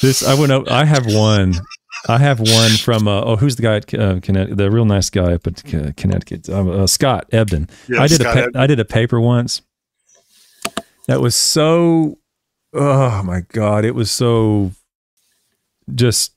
[0.00, 0.52] This I went.
[0.52, 1.54] up- I have one.
[2.06, 4.58] I have one from uh, oh, who's the guy at uh, Connecticut?
[4.58, 7.68] The real nice guy up at uh, Connecticut, uh, uh, Scott Ebdon.
[7.88, 9.62] Yeah, I did Scott a pa- I did a paper once
[11.08, 12.18] that was so
[12.72, 14.72] oh my god it was so
[15.94, 16.32] just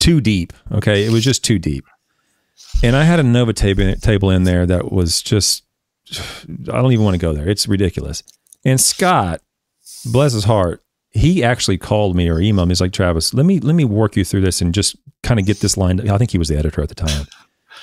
[0.00, 1.84] too deep okay it was just too deep
[2.82, 5.62] and I had ANOVA table table in there that was just
[6.12, 8.22] I don't even want to go there it's ridiculous
[8.64, 9.40] and Scott
[10.04, 13.60] bless his heart he actually called me or emailed me he's like Travis let me
[13.60, 16.30] let me work you through this and just kind of get this line I think
[16.30, 17.26] he was the editor at the time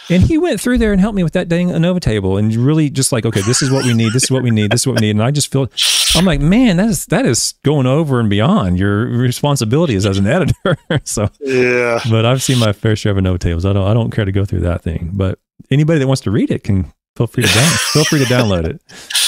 [0.09, 2.89] and he went through there and helped me with that dang ANOVA table and really
[2.89, 4.13] just like, okay, this is what we need.
[4.13, 4.71] This is what we need.
[4.71, 5.11] This is what we need.
[5.11, 5.69] And I just feel,
[6.15, 10.28] I'm like, man, that is, that is going over and beyond your responsibilities as an
[10.28, 10.78] editor.
[11.03, 11.99] so, yeah.
[12.09, 13.65] but I've seen my fair share of ANOVA tables.
[13.65, 15.39] I don't, I don't care to go through that thing, but
[15.71, 18.66] anybody that wants to read it can feel free to down, feel free to download
[18.66, 18.82] it.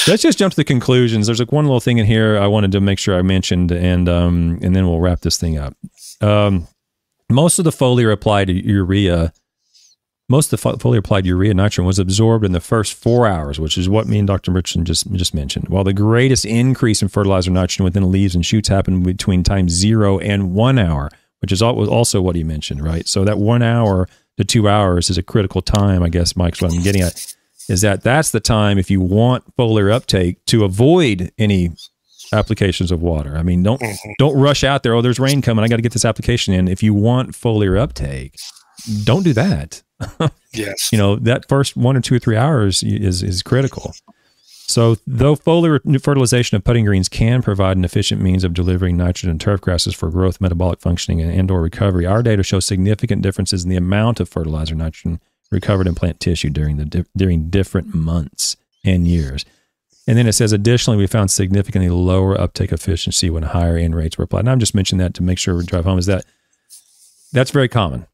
[0.07, 1.27] Let's just jump to the conclusions.
[1.27, 4.07] There's like one little thing in here I wanted to make sure I mentioned and,
[4.07, 5.75] um, and then we'll wrap this thing up.
[6.21, 6.67] Um,
[7.29, 9.33] most of the foliar applied urea
[10.29, 13.59] most of the fo- fully applied urea nitrogen was absorbed in the first four hours,
[13.59, 14.51] which is what me and Dr.
[14.51, 15.69] Richardson just just mentioned.
[15.69, 20.19] While the greatest increase in fertilizer nitrogen within leaves and shoots happened between time zero
[20.19, 21.09] and one hour,
[21.39, 23.07] which is also what he mentioned, right?
[23.07, 24.07] So that one hour
[24.37, 27.35] to two hours is a critical time, I guess, Mike's what I'm getting at.
[27.69, 31.71] Is that that's the time if you want foliar uptake to avoid any
[32.33, 33.37] applications of water.
[33.37, 33.95] I mean, don't Mhm.
[34.19, 34.93] don't rush out there.
[34.93, 35.63] Oh, there's rain coming.
[35.63, 36.67] I got to get this application in.
[36.67, 38.35] If you want foliar uptake,
[39.03, 39.81] don't do that
[40.53, 40.89] Yes.
[40.91, 43.91] you know that first one or two or three hours is is critical
[44.67, 49.39] so though foliar fertilization of putting greens can provide an efficient means of delivering nitrogen
[49.39, 53.63] turf grasses for growth metabolic functioning and, and or recovery our data show significant differences
[53.63, 55.19] in the amount of fertilizer nitrogen
[55.51, 59.45] recovered in plant tissue during the di- during different months and years
[60.07, 64.17] and then it says additionally we found significantly lower uptake efficiency when higher N rates
[64.17, 66.25] were applied and i'm just mentioning that to make sure we drive home is that
[67.31, 68.07] that's very common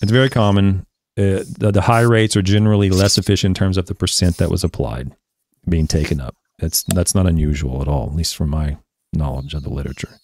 [0.00, 0.86] it's very common
[1.18, 4.50] uh, the, the high rates are generally less efficient in terms of the percent that
[4.50, 5.16] was applied
[5.68, 6.36] being taken up.
[6.60, 8.78] That's that's not unusual at all, at least from my
[9.12, 10.20] knowledge of the literature.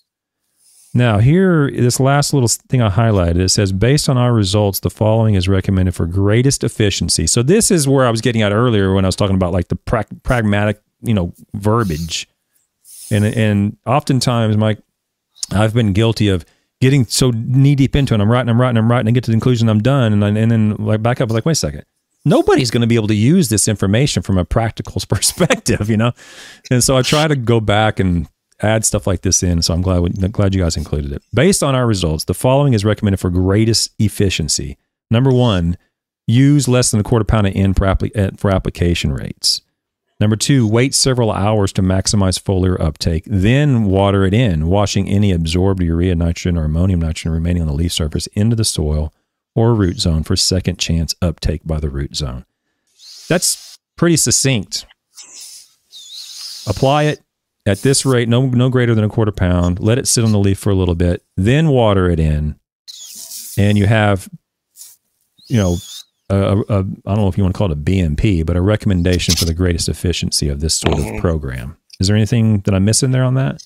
[0.97, 4.91] Now, here, this last little thing I highlighted, it says, based on our results, the
[4.91, 7.27] following is recommended for greatest efficiency.
[7.27, 9.69] So this is where I was getting at earlier when I was talking about like
[9.69, 12.29] the pra- pragmatic, you know, verbiage.
[13.11, 14.79] And and oftentimes, Mike,
[15.51, 16.45] I've been guilty of
[16.81, 18.21] getting so knee deep into it.
[18.21, 20.37] I'm writing, I'm writing, I'm writing, and get to the conclusion, I'm done, and then,
[20.37, 21.85] and then like back up, like wait a second,
[22.25, 26.13] nobody's going to be able to use this information from a practical perspective, you know?
[26.71, 28.29] And so I try to go back and
[28.61, 29.63] add stuff like this in.
[29.63, 31.23] So I'm glad, we, glad you guys included it.
[31.33, 34.77] Based on our results, the following is recommended for greatest efficiency.
[35.11, 35.77] Number one,
[36.27, 39.63] use less than a quarter pound of N for, appli- eh, for application rates.
[40.21, 45.33] Number two, wait several hours to maximize foliar uptake, then water it in, washing any
[45.33, 49.13] absorbed urea, nitrogen, or ammonium nitrogen remaining on the leaf surface into the soil
[49.57, 52.45] or root zone for second chance uptake by the root zone.
[53.29, 54.87] That's pretty succinct.
[56.67, 57.24] Apply it
[57.67, 59.81] at this rate, no no greater than a quarter pound.
[59.81, 62.57] Let it sit on the leaf for a little bit, then water it in,
[63.57, 64.29] and you have,
[65.49, 65.77] you know,
[66.31, 68.63] a, a, I don't know if you want to call it a BMP, but a
[68.63, 71.17] recommendation for the greatest efficiency of this sort mm-hmm.
[71.17, 71.77] of program.
[72.01, 73.63] Is there anything that I'm missing there on that?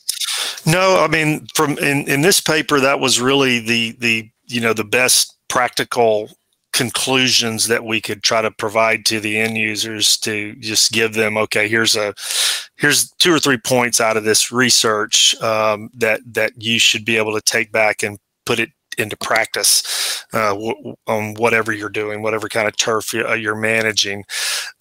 [0.66, 4.72] No, I mean, from in, in this paper, that was really the the you know
[4.72, 6.30] the best practical
[6.78, 11.36] conclusions that we could try to provide to the end users to just give them
[11.36, 12.14] okay here's a
[12.76, 17.16] here's two or three points out of this research um, that that you should be
[17.16, 18.16] able to take back and
[18.46, 23.26] put it into practice uh, w- on whatever you're doing, whatever kind of turf you're,
[23.26, 24.24] uh, you're managing.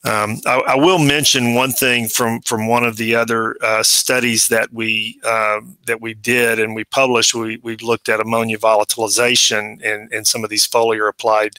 [0.03, 4.47] Um, I, I, will mention one thing from from one of the other uh, studies
[4.49, 7.33] that we uh, that we did and we published.
[7.33, 11.53] We we looked at ammonia volatilization in, in some of these foliar applied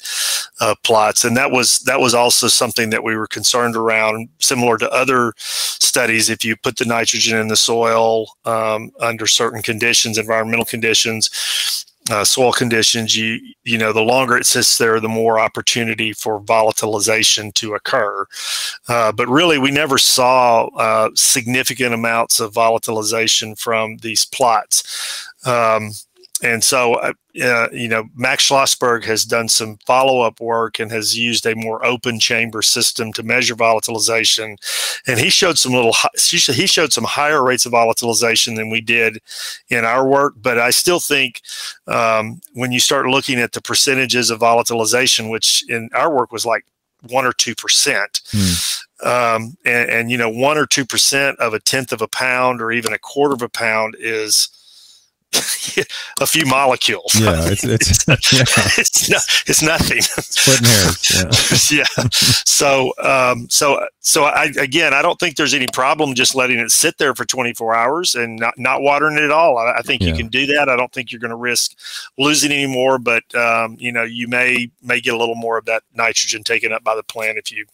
[0.61, 4.29] uh, plots, and that was that was also something that we were concerned around.
[4.39, 9.63] Similar to other studies, if you put the nitrogen in the soil um, under certain
[9.63, 15.09] conditions, environmental conditions, uh, soil conditions, you you know, the longer it sits there, the
[15.09, 18.27] more opportunity for volatilization to occur.
[18.89, 25.29] Uh, but really, we never saw uh, significant amounts of volatilization from these plots.
[25.45, 25.93] Um,
[26.43, 27.13] and so uh,
[27.43, 31.85] uh, you know max schlossberg has done some follow-up work and has used a more
[31.85, 34.57] open chamber system to measure volatilization
[35.07, 39.19] and he showed some little he showed some higher rates of volatilization than we did
[39.71, 41.41] in our work but i still think
[41.87, 46.47] um, when you start looking at the percentages of volatilization which in our work was
[46.47, 46.65] like
[47.09, 49.09] one or two percent hmm.
[49.09, 52.61] um, and, and you know one or two percent of a tenth of a pound
[52.61, 54.49] or even a quarter of a pound is
[56.21, 57.15] a few molecules.
[57.15, 58.45] Yeah, it's it's yeah.
[58.79, 60.01] it's, it's nothing.
[60.01, 61.71] Splitting hairs.
[61.71, 61.85] Yeah.
[61.99, 62.09] yeah.
[62.45, 66.71] So um, so so I again, I don't think there's any problem just letting it
[66.71, 69.59] sit there for 24 hours and not not watering it at all.
[69.59, 70.09] I, I think yeah.
[70.09, 70.69] you can do that.
[70.69, 71.77] I don't think you're going to risk
[72.17, 75.67] losing any more, but um, you know, you may may get a little more of
[75.67, 77.67] that nitrogen taken up by the plant if you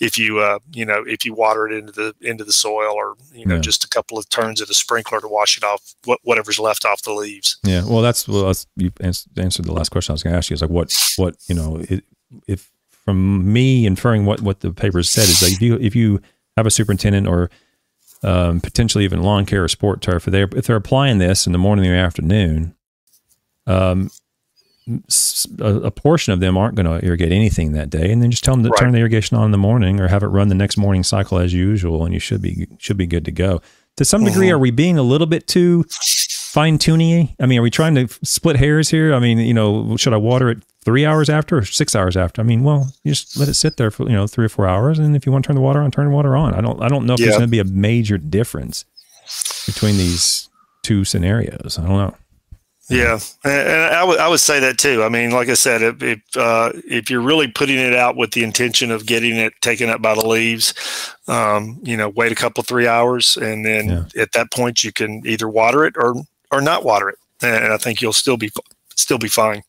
[0.00, 3.14] if you uh, you know if you water it into the into the soil or
[3.32, 6.20] you know just a couple of turns of the sprinkler to wash it off what,
[6.22, 7.58] whatever's left off the leaves.
[7.64, 10.50] Yeah, well, that's well, that's, you answered the last question I was going to ask
[10.50, 10.54] you.
[10.54, 12.04] Is like what what you know it,
[12.46, 12.70] if
[13.04, 16.20] from me inferring what what the paper said is like if you if you
[16.56, 17.50] have a superintendent or
[18.22, 21.52] um, potentially even lawn care or sport turf, if they're if they're applying this in
[21.52, 22.74] the morning or afternoon,
[23.66, 24.10] um,
[25.60, 28.42] a, a, portion of them aren't going to irrigate anything that day, and then just
[28.42, 28.78] tell them to right.
[28.78, 31.38] turn the irrigation on in the morning or have it run the next morning cycle
[31.38, 33.60] as usual, and you should be should be good to go.
[33.96, 34.54] To some degree, mm-hmm.
[34.54, 35.84] are we being a little bit too
[36.48, 37.34] fine tuning?
[37.40, 39.12] I mean, are we trying to split hairs here?
[39.12, 42.40] I mean, you know, should I water it three hours after or six hours after?
[42.40, 44.66] I mean, well, you just let it sit there for you know three or four
[44.66, 46.54] hours, and if you want to turn the water on, turn the water on.
[46.54, 47.26] I don't I don't know if yeah.
[47.26, 48.84] there's going to be a major difference
[49.66, 50.48] between these
[50.82, 51.78] two scenarios.
[51.78, 52.14] I don't know.
[52.90, 55.02] Yeah, and I would I would say that too.
[55.02, 58.30] I mean, like I said, if if, uh, if you're really putting it out with
[58.30, 60.72] the intention of getting it taken up by the leaves,
[61.28, 64.22] um, you know, wait a couple three hours, and then yeah.
[64.22, 66.14] at that point you can either water it or
[66.50, 68.50] or not water it, and I think you'll still be
[68.94, 69.62] still be fine.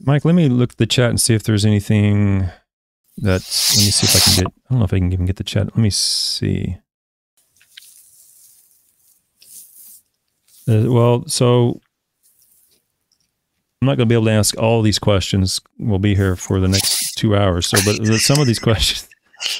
[0.00, 2.48] Mike, let me look at the chat and see if there's anything
[3.18, 3.42] that.
[3.42, 4.52] Let me see if I can get.
[4.68, 5.66] I don't know if I can even get the chat.
[5.66, 6.78] Let me see.
[10.66, 11.80] Uh, well, so
[13.84, 15.60] I'm not going to be able to ask all these questions.
[15.78, 17.66] We'll be here for the next two hours.
[17.66, 19.06] So, but some of these questions,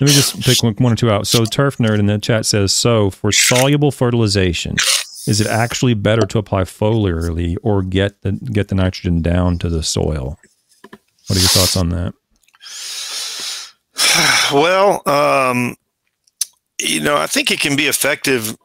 [0.00, 1.26] let me just pick one, one or two out.
[1.26, 4.76] So, Turf Nerd in the chat says, so for soluble fertilization,
[5.26, 9.68] is it actually better to apply foliarly or get the get the nitrogen down to
[9.68, 10.38] the soil?
[11.26, 12.14] What are your thoughts on that?
[14.52, 15.76] Well, um,
[16.80, 18.56] you know, I think it can be effective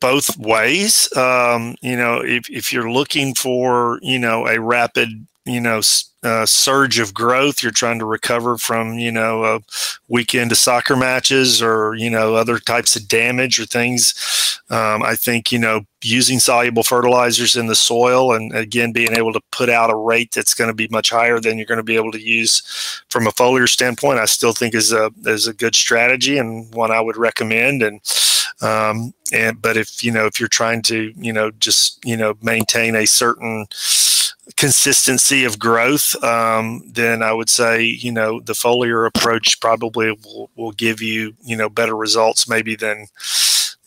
[0.00, 1.14] both ways.
[1.16, 5.80] Um, you know, if, if you're looking for, you know, a rapid you know
[6.22, 7.62] uh, surge of growth.
[7.62, 9.60] You're trying to recover from you know a
[10.08, 14.60] weekend of soccer matches or you know other types of damage or things.
[14.70, 19.32] Um, I think you know using soluble fertilizers in the soil and again being able
[19.32, 21.84] to put out a rate that's going to be much higher than you're going to
[21.84, 22.62] be able to use
[23.08, 24.18] from a foliar standpoint.
[24.18, 28.00] I still think is a is a good strategy and one I would recommend and.
[28.60, 32.34] Um, and but if you know if you're trying to you know just you know
[32.42, 33.66] maintain a certain
[34.56, 40.50] consistency of growth, um, then I would say you know the foliar approach probably will,
[40.56, 43.06] will give you you know better results maybe than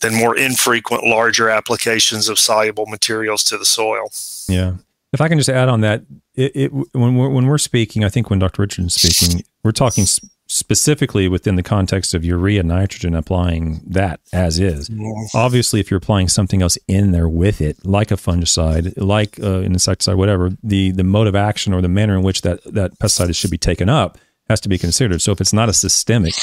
[0.00, 4.10] than more infrequent larger applications of soluble materials to the soil.
[4.48, 4.74] Yeah.
[5.12, 6.02] If I can just add on that,
[6.34, 8.62] it, it when we're when we're speaking, I think when Dr.
[8.62, 10.04] Richardson's speaking, we're talking
[10.52, 14.90] specifically within the context of urea nitrogen applying that as is.
[14.90, 15.34] Yes.
[15.34, 19.60] Obviously, if you're applying something else in there with it, like a fungicide, like uh,
[19.60, 22.98] an insecticide, whatever, the the mode of action or the manner in which that that
[22.98, 24.18] pesticide should be taken up
[24.50, 25.22] has to be considered.
[25.22, 26.34] So if it's not a systemic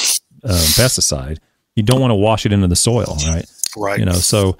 [0.44, 1.38] uh, pesticide,
[1.76, 3.46] you don't want to wash it into the soil, right?
[3.78, 4.00] Right.
[4.00, 4.58] You know, so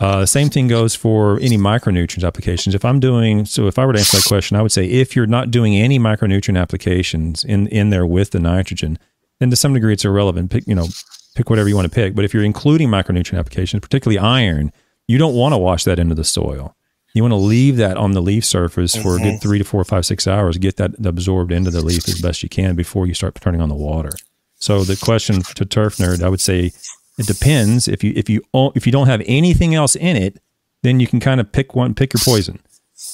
[0.00, 2.74] uh, same thing goes for any micronutrient applications.
[2.74, 5.16] If I'm doing, so if I were to answer that question, I would say if
[5.16, 8.98] you're not doing any micronutrient applications in, in there with the nitrogen,
[9.40, 10.50] then to some degree it's irrelevant.
[10.50, 10.86] Pick, you know,
[11.34, 12.14] pick whatever you want to pick.
[12.14, 14.72] But if you're including micronutrient applications, particularly iron,
[15.08, 16.76] you don't want to wash that into the soil.
[17.14, 19.38] You want to leave that on the leaf surface for a good mm-hmm.
[19.38, 22.48] three to four, five, six hours, get that absorbed into the leaf as best you
[22.48, 24.10] can before you start turning on the water.
[24.56, 26.72] So the question to turf nerd, I would say
[27.18, 27.88] it depends.
[27.88, 28.42] If you if you
[28.74, 30.40] if you don't have anything else in it,
[30.82, 32.60] then you can kind of pick one, pick your poison.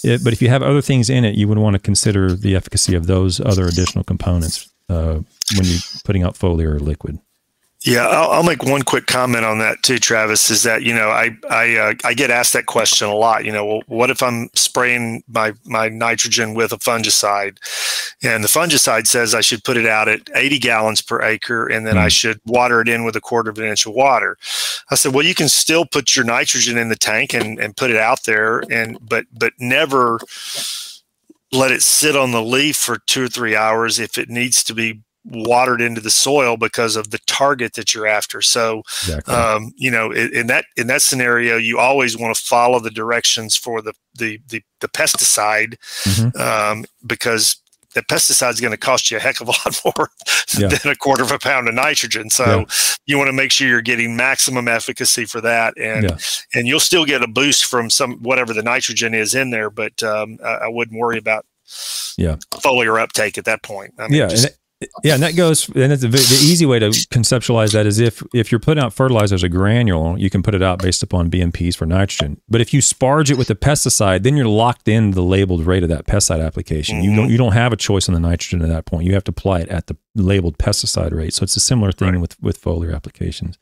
[0.02, 2.56] It, but if you have other things in it, you would want to consider the
[2.56, 5.20] efficacy of those other additional components uh,
[5.56, 7.18] when you're putting out foliar or liquid.
[7.84, 10.50] Yeah, I'll, I'll, make one quick comment on that too, Travis.
[10.50, 13.44] Is that you know I I uh, I get asked that question a lot.
[13.44, 17.58] You know, well, what if I'm spraying my my nitrogen with a fungicide,
[18.22, 21.86] and the fungicide says I should put it out at 80 gallons per acre, and
[21.86, 21.98] then mm.
[21.98, 22.08] I hmm.
[22.08, 24.38] should water it in with a quarter of an inch of water.
[24.90, 27.90] I said, well, you can still put your nitrogen in the tank and and put
[27.90, 30.20] it out there, and but but never
[31.52, 34.74] let it sit on the leaf for two or three hours if it needs to
[34.74, 38.42] be watered into the soil because of the target that you're after.
[38.42, 39.34] So, exactly.
[39.34, 42.90] um, you know, in, in, that in that scenario, you always want to follow the
[42.90, 46.40] directions for the the the, the pesticide mm-hmm.
[46.40, 47.56] um, because
[47.94, 50.10] the pesticide is going to cost you a heck of a lot more
[50.58, 50.68] yeah.
[50.68, 52.28] than a quarter of a pound of nitrogen.
[52.28, 52.64] So yeah.
[53.06, 56.18] you want to make sure you're getting maximum efficacy for that, and yeah.
[56.54, 60.02] and you'll still get a boost from some whatever the nitrogen is in there, but
[60.02, 61.46] um, I, I, wouldn't worry about
[62.18, 63.94] yeah foliar uptake at that point.
[63.98, 64.48] I mean, yeah, just,
[65.02, 65.68] yeah, and that goes.
[65.68, 68.92] And it's the, the easy way to conceptualize that is if if you're putting out
[68.92, 72.40] fertilizer as a granule, you can put it out based upon BMPs for nitrogen.
[72.48, 75.82] But if you sparge it with a pesticide, then you're locked in the labeled rate
[75.82, 76.96] of that pesticide application.
[76.98, 77.10] Mm-hmm.
[77.10, 79.04] You don't you don't have a choice on the nitrogen at that point.
[79.04, 81.34] You have to apply it at the labeled pesticide rate.
[81.34, 82.20] So it's a similar thing right.
[82.20, 83.58] with with foliar applications.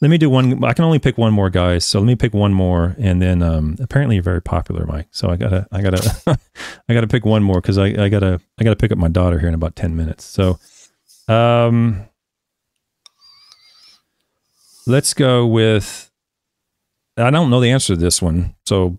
[0.00, 0.64] Let me do one.
[0.64, 1.84] I can only pick one more, guys.
[1.84, 5.08] So let me pick one more, and then um, apparently you're very popular, Mike.
[5.10, 6.38] So I gotta, I gotta,
[6.88, 9.38] I gotta pick one more because I, I gotta, I gotta pick up my daughter
[9.38, 10.24] here in about ten minutes.
[10.24, 10.58] So,
[11.28, 12.08] um,
[14.86, 16.10] let's go with.
[17.18, 18.98] I don't know the answer to this one, so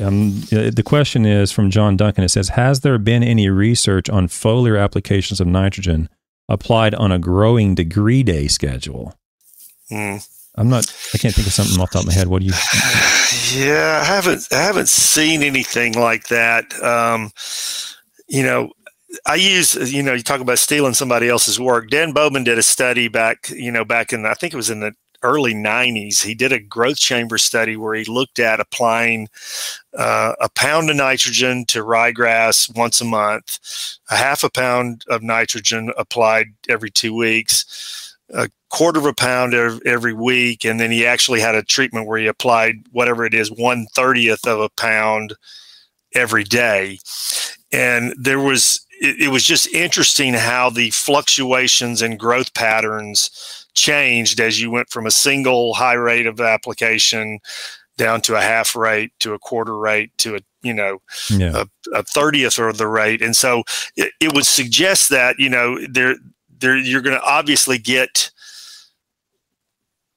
[0.00, 2.24] um, the question is from John Duncan.
[2.24, 6.08] It says, "Has there been any research on foliar applications of nitrogen
[6.48, 9.14] applied on a growing degree day schedule?"
[9.90, 10.26] Mm.
[10.56, 10.92] I'm not.
[11.14, 12.28] I can't think of something off the top of my head.
[12.28, 12.52] What do you?
[13.54, 14.48] Yeah, I haven't.
[14.52, 16.72] I haven't seen anything like that.
[16.82, 17.30] Um,
[18.28, 18.72] you know,
[19.24, 19.74] I use.
[19.92, 21.88] You know, you talk about stealing somebody else's work.
[21.88, 23.48] Dan Bowman did a study back.
[23.50, 24.92] You know, back in I think it was in the
[25.22, 26.22] early 90s.
[26.22, 29.28] He did a growth chamber study where he looked at applying
[29.96, 33.58] uh, a pound of nitrogen to ryegrass once a month,
[34.10, 39.54] a half a pound of nitrogen applied every two weeks a quarter of a pound
[39.54, 43.50] every week, and then he actually had a treatment where he applied whatever it is,
[43.50, 45.34] one thirtieth of a pound
[46.14, 46.98] every day,
[47.72, 54.40] and there was it, it was just interesting how the fluctuations and growth patterns changed
[54.40, 57.38] as you went from a single high rate of application
[57.96, 61.64] down to a half rate to a quarter rate to a you know yeah.
[61.92, 63.62] a, a, 30th of the rate and so
[63.96, 66.16] it, it would suggest that you know there
[66.62, 68.30] there you're going to obviously get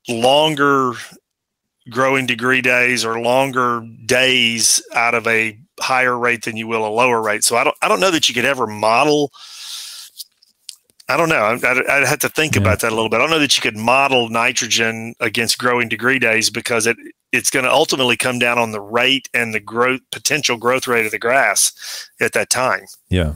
[0.08, 0.93] longer
[1.89, 6.89] growing degree days or longer days out of a higher rate than you will a
[6.89, 7.43] lower rate.
[7.43, 9.32] So I don't I don't know that you could ever model.
[11.08, 11.43] I don't know.
[11.43, 12.61] I'd, I'd have to think yeah.
[12.61, 13.18] about that a little bit.
[13.18, 16.98] I don't know that you could model nitrogen against growing degree days because it
[17.32, 21.06] it's going to ultimately come down on the rate and the growth potential growth rate
[21.06, 22.86] of the grass at that time.
[23.10, 23.36] Yeah,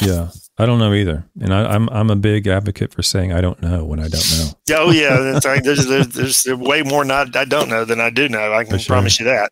[0.00, 0.30] yeah.
[0.58, 3.42] I don't know either, and I, am I'm, I'm a big advocate for saying I
[3.42, 4.50] don't know when I don't know.
[4.78, 8.54] oh yeah, there's, there's, there's way more not I don't know than I do know.
[8.54, 8.94] I can sure.
[8.94, 9.50] promise you that.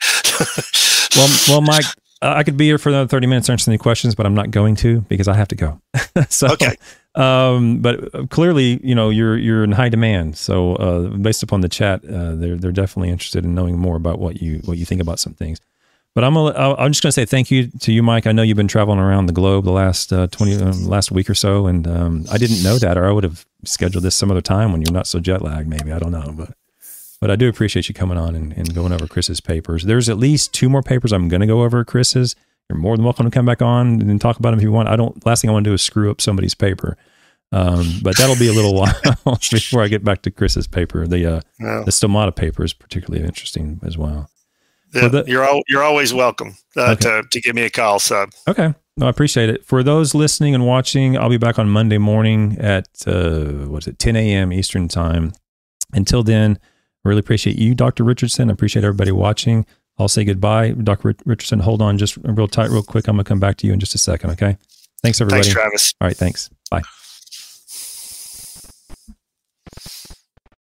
[1.16, 1.85] well, well, Mike,
[2.22, 4.76] I could be here for another 30 minutes answering any questions, but I'm not going
[4.76, 5.81] to because I have to go.
[6.31, 6.76] so, okay.
[7.14, 10.36] Um, but clearly, you know, you're you're in high demand.
[10.39, 14.18] So, uh, based upon the chat, uh, they're they're definitely interested in knowing more about
[14.18, 15.60] what you what you think about some things.
[16.15, 18.28] But I'm a, I'm just going to say thank you to you, Mike.
[18.28, 21.28] I know you've been traveling around the globe the last uh, twenty um, last week
[21.28, 24.31] or so, and um, I didn't know that, or I would have scheduled this some
[24.31, 25.69] other time when you're not so jet lagged.
[25.69, 26.55] Maybe I don't know, but
[27.20, 29.85] but I do appreciate you coming on and, and going over Chris's papers.
[29.85, 32.36] There's at least two more papers I'm going to go over Chris's.
[32.70, 34.89] You're more than welcome to come back on and talk about them if you want.
[34.89, 35.24] I don't.
[35.27, 36.97] Last thing I want to do is screw up somebody's paper.
[37.51, 38.74] Um, but that'll be a little
[39.24, 41.09] while before I get back to Chris's paper.
[41.09, 44.31] The uh, the stomata paper is particularly interesting as well.
[44.95, 47.03] Yeah, the, you're all, you're always welcome uh, okay.
[47.03, 47.99] to to give me a call.
[47.99, 49.65] So okay, no, I appreciate it.
[49.65, 53.99] For those listening and watching, I'll be back on Monday morning at uh, what's it,
[53.99, 54.53] 10 a.m.
[54.53, 55.33] Eastern time.
[55.93, 56.59] Until then,
[57.05, 58.05] I really appreciate you, Dr.
[58.05, 58.51] Richardson.
[58.51, 59.66] I appreciate everybody watching.
[59.99, 61.15] I'll say goodbye, Dr.
[61.25, 61.61] Richardson.
[61.61, 63.07] Hold on, just real tight, real quick.
[63.07, 64.31] I'm gonna come back to you in just a second.
[64.31, 64.57] Okay.
[65.03, 65.43] Thanks, everybody.
[65.43, 65.95] Thanks, Travis.
[66.01, 66.16] All right.
[66.16, 66.51] Thanks.
[66.71, 66.83] Bye.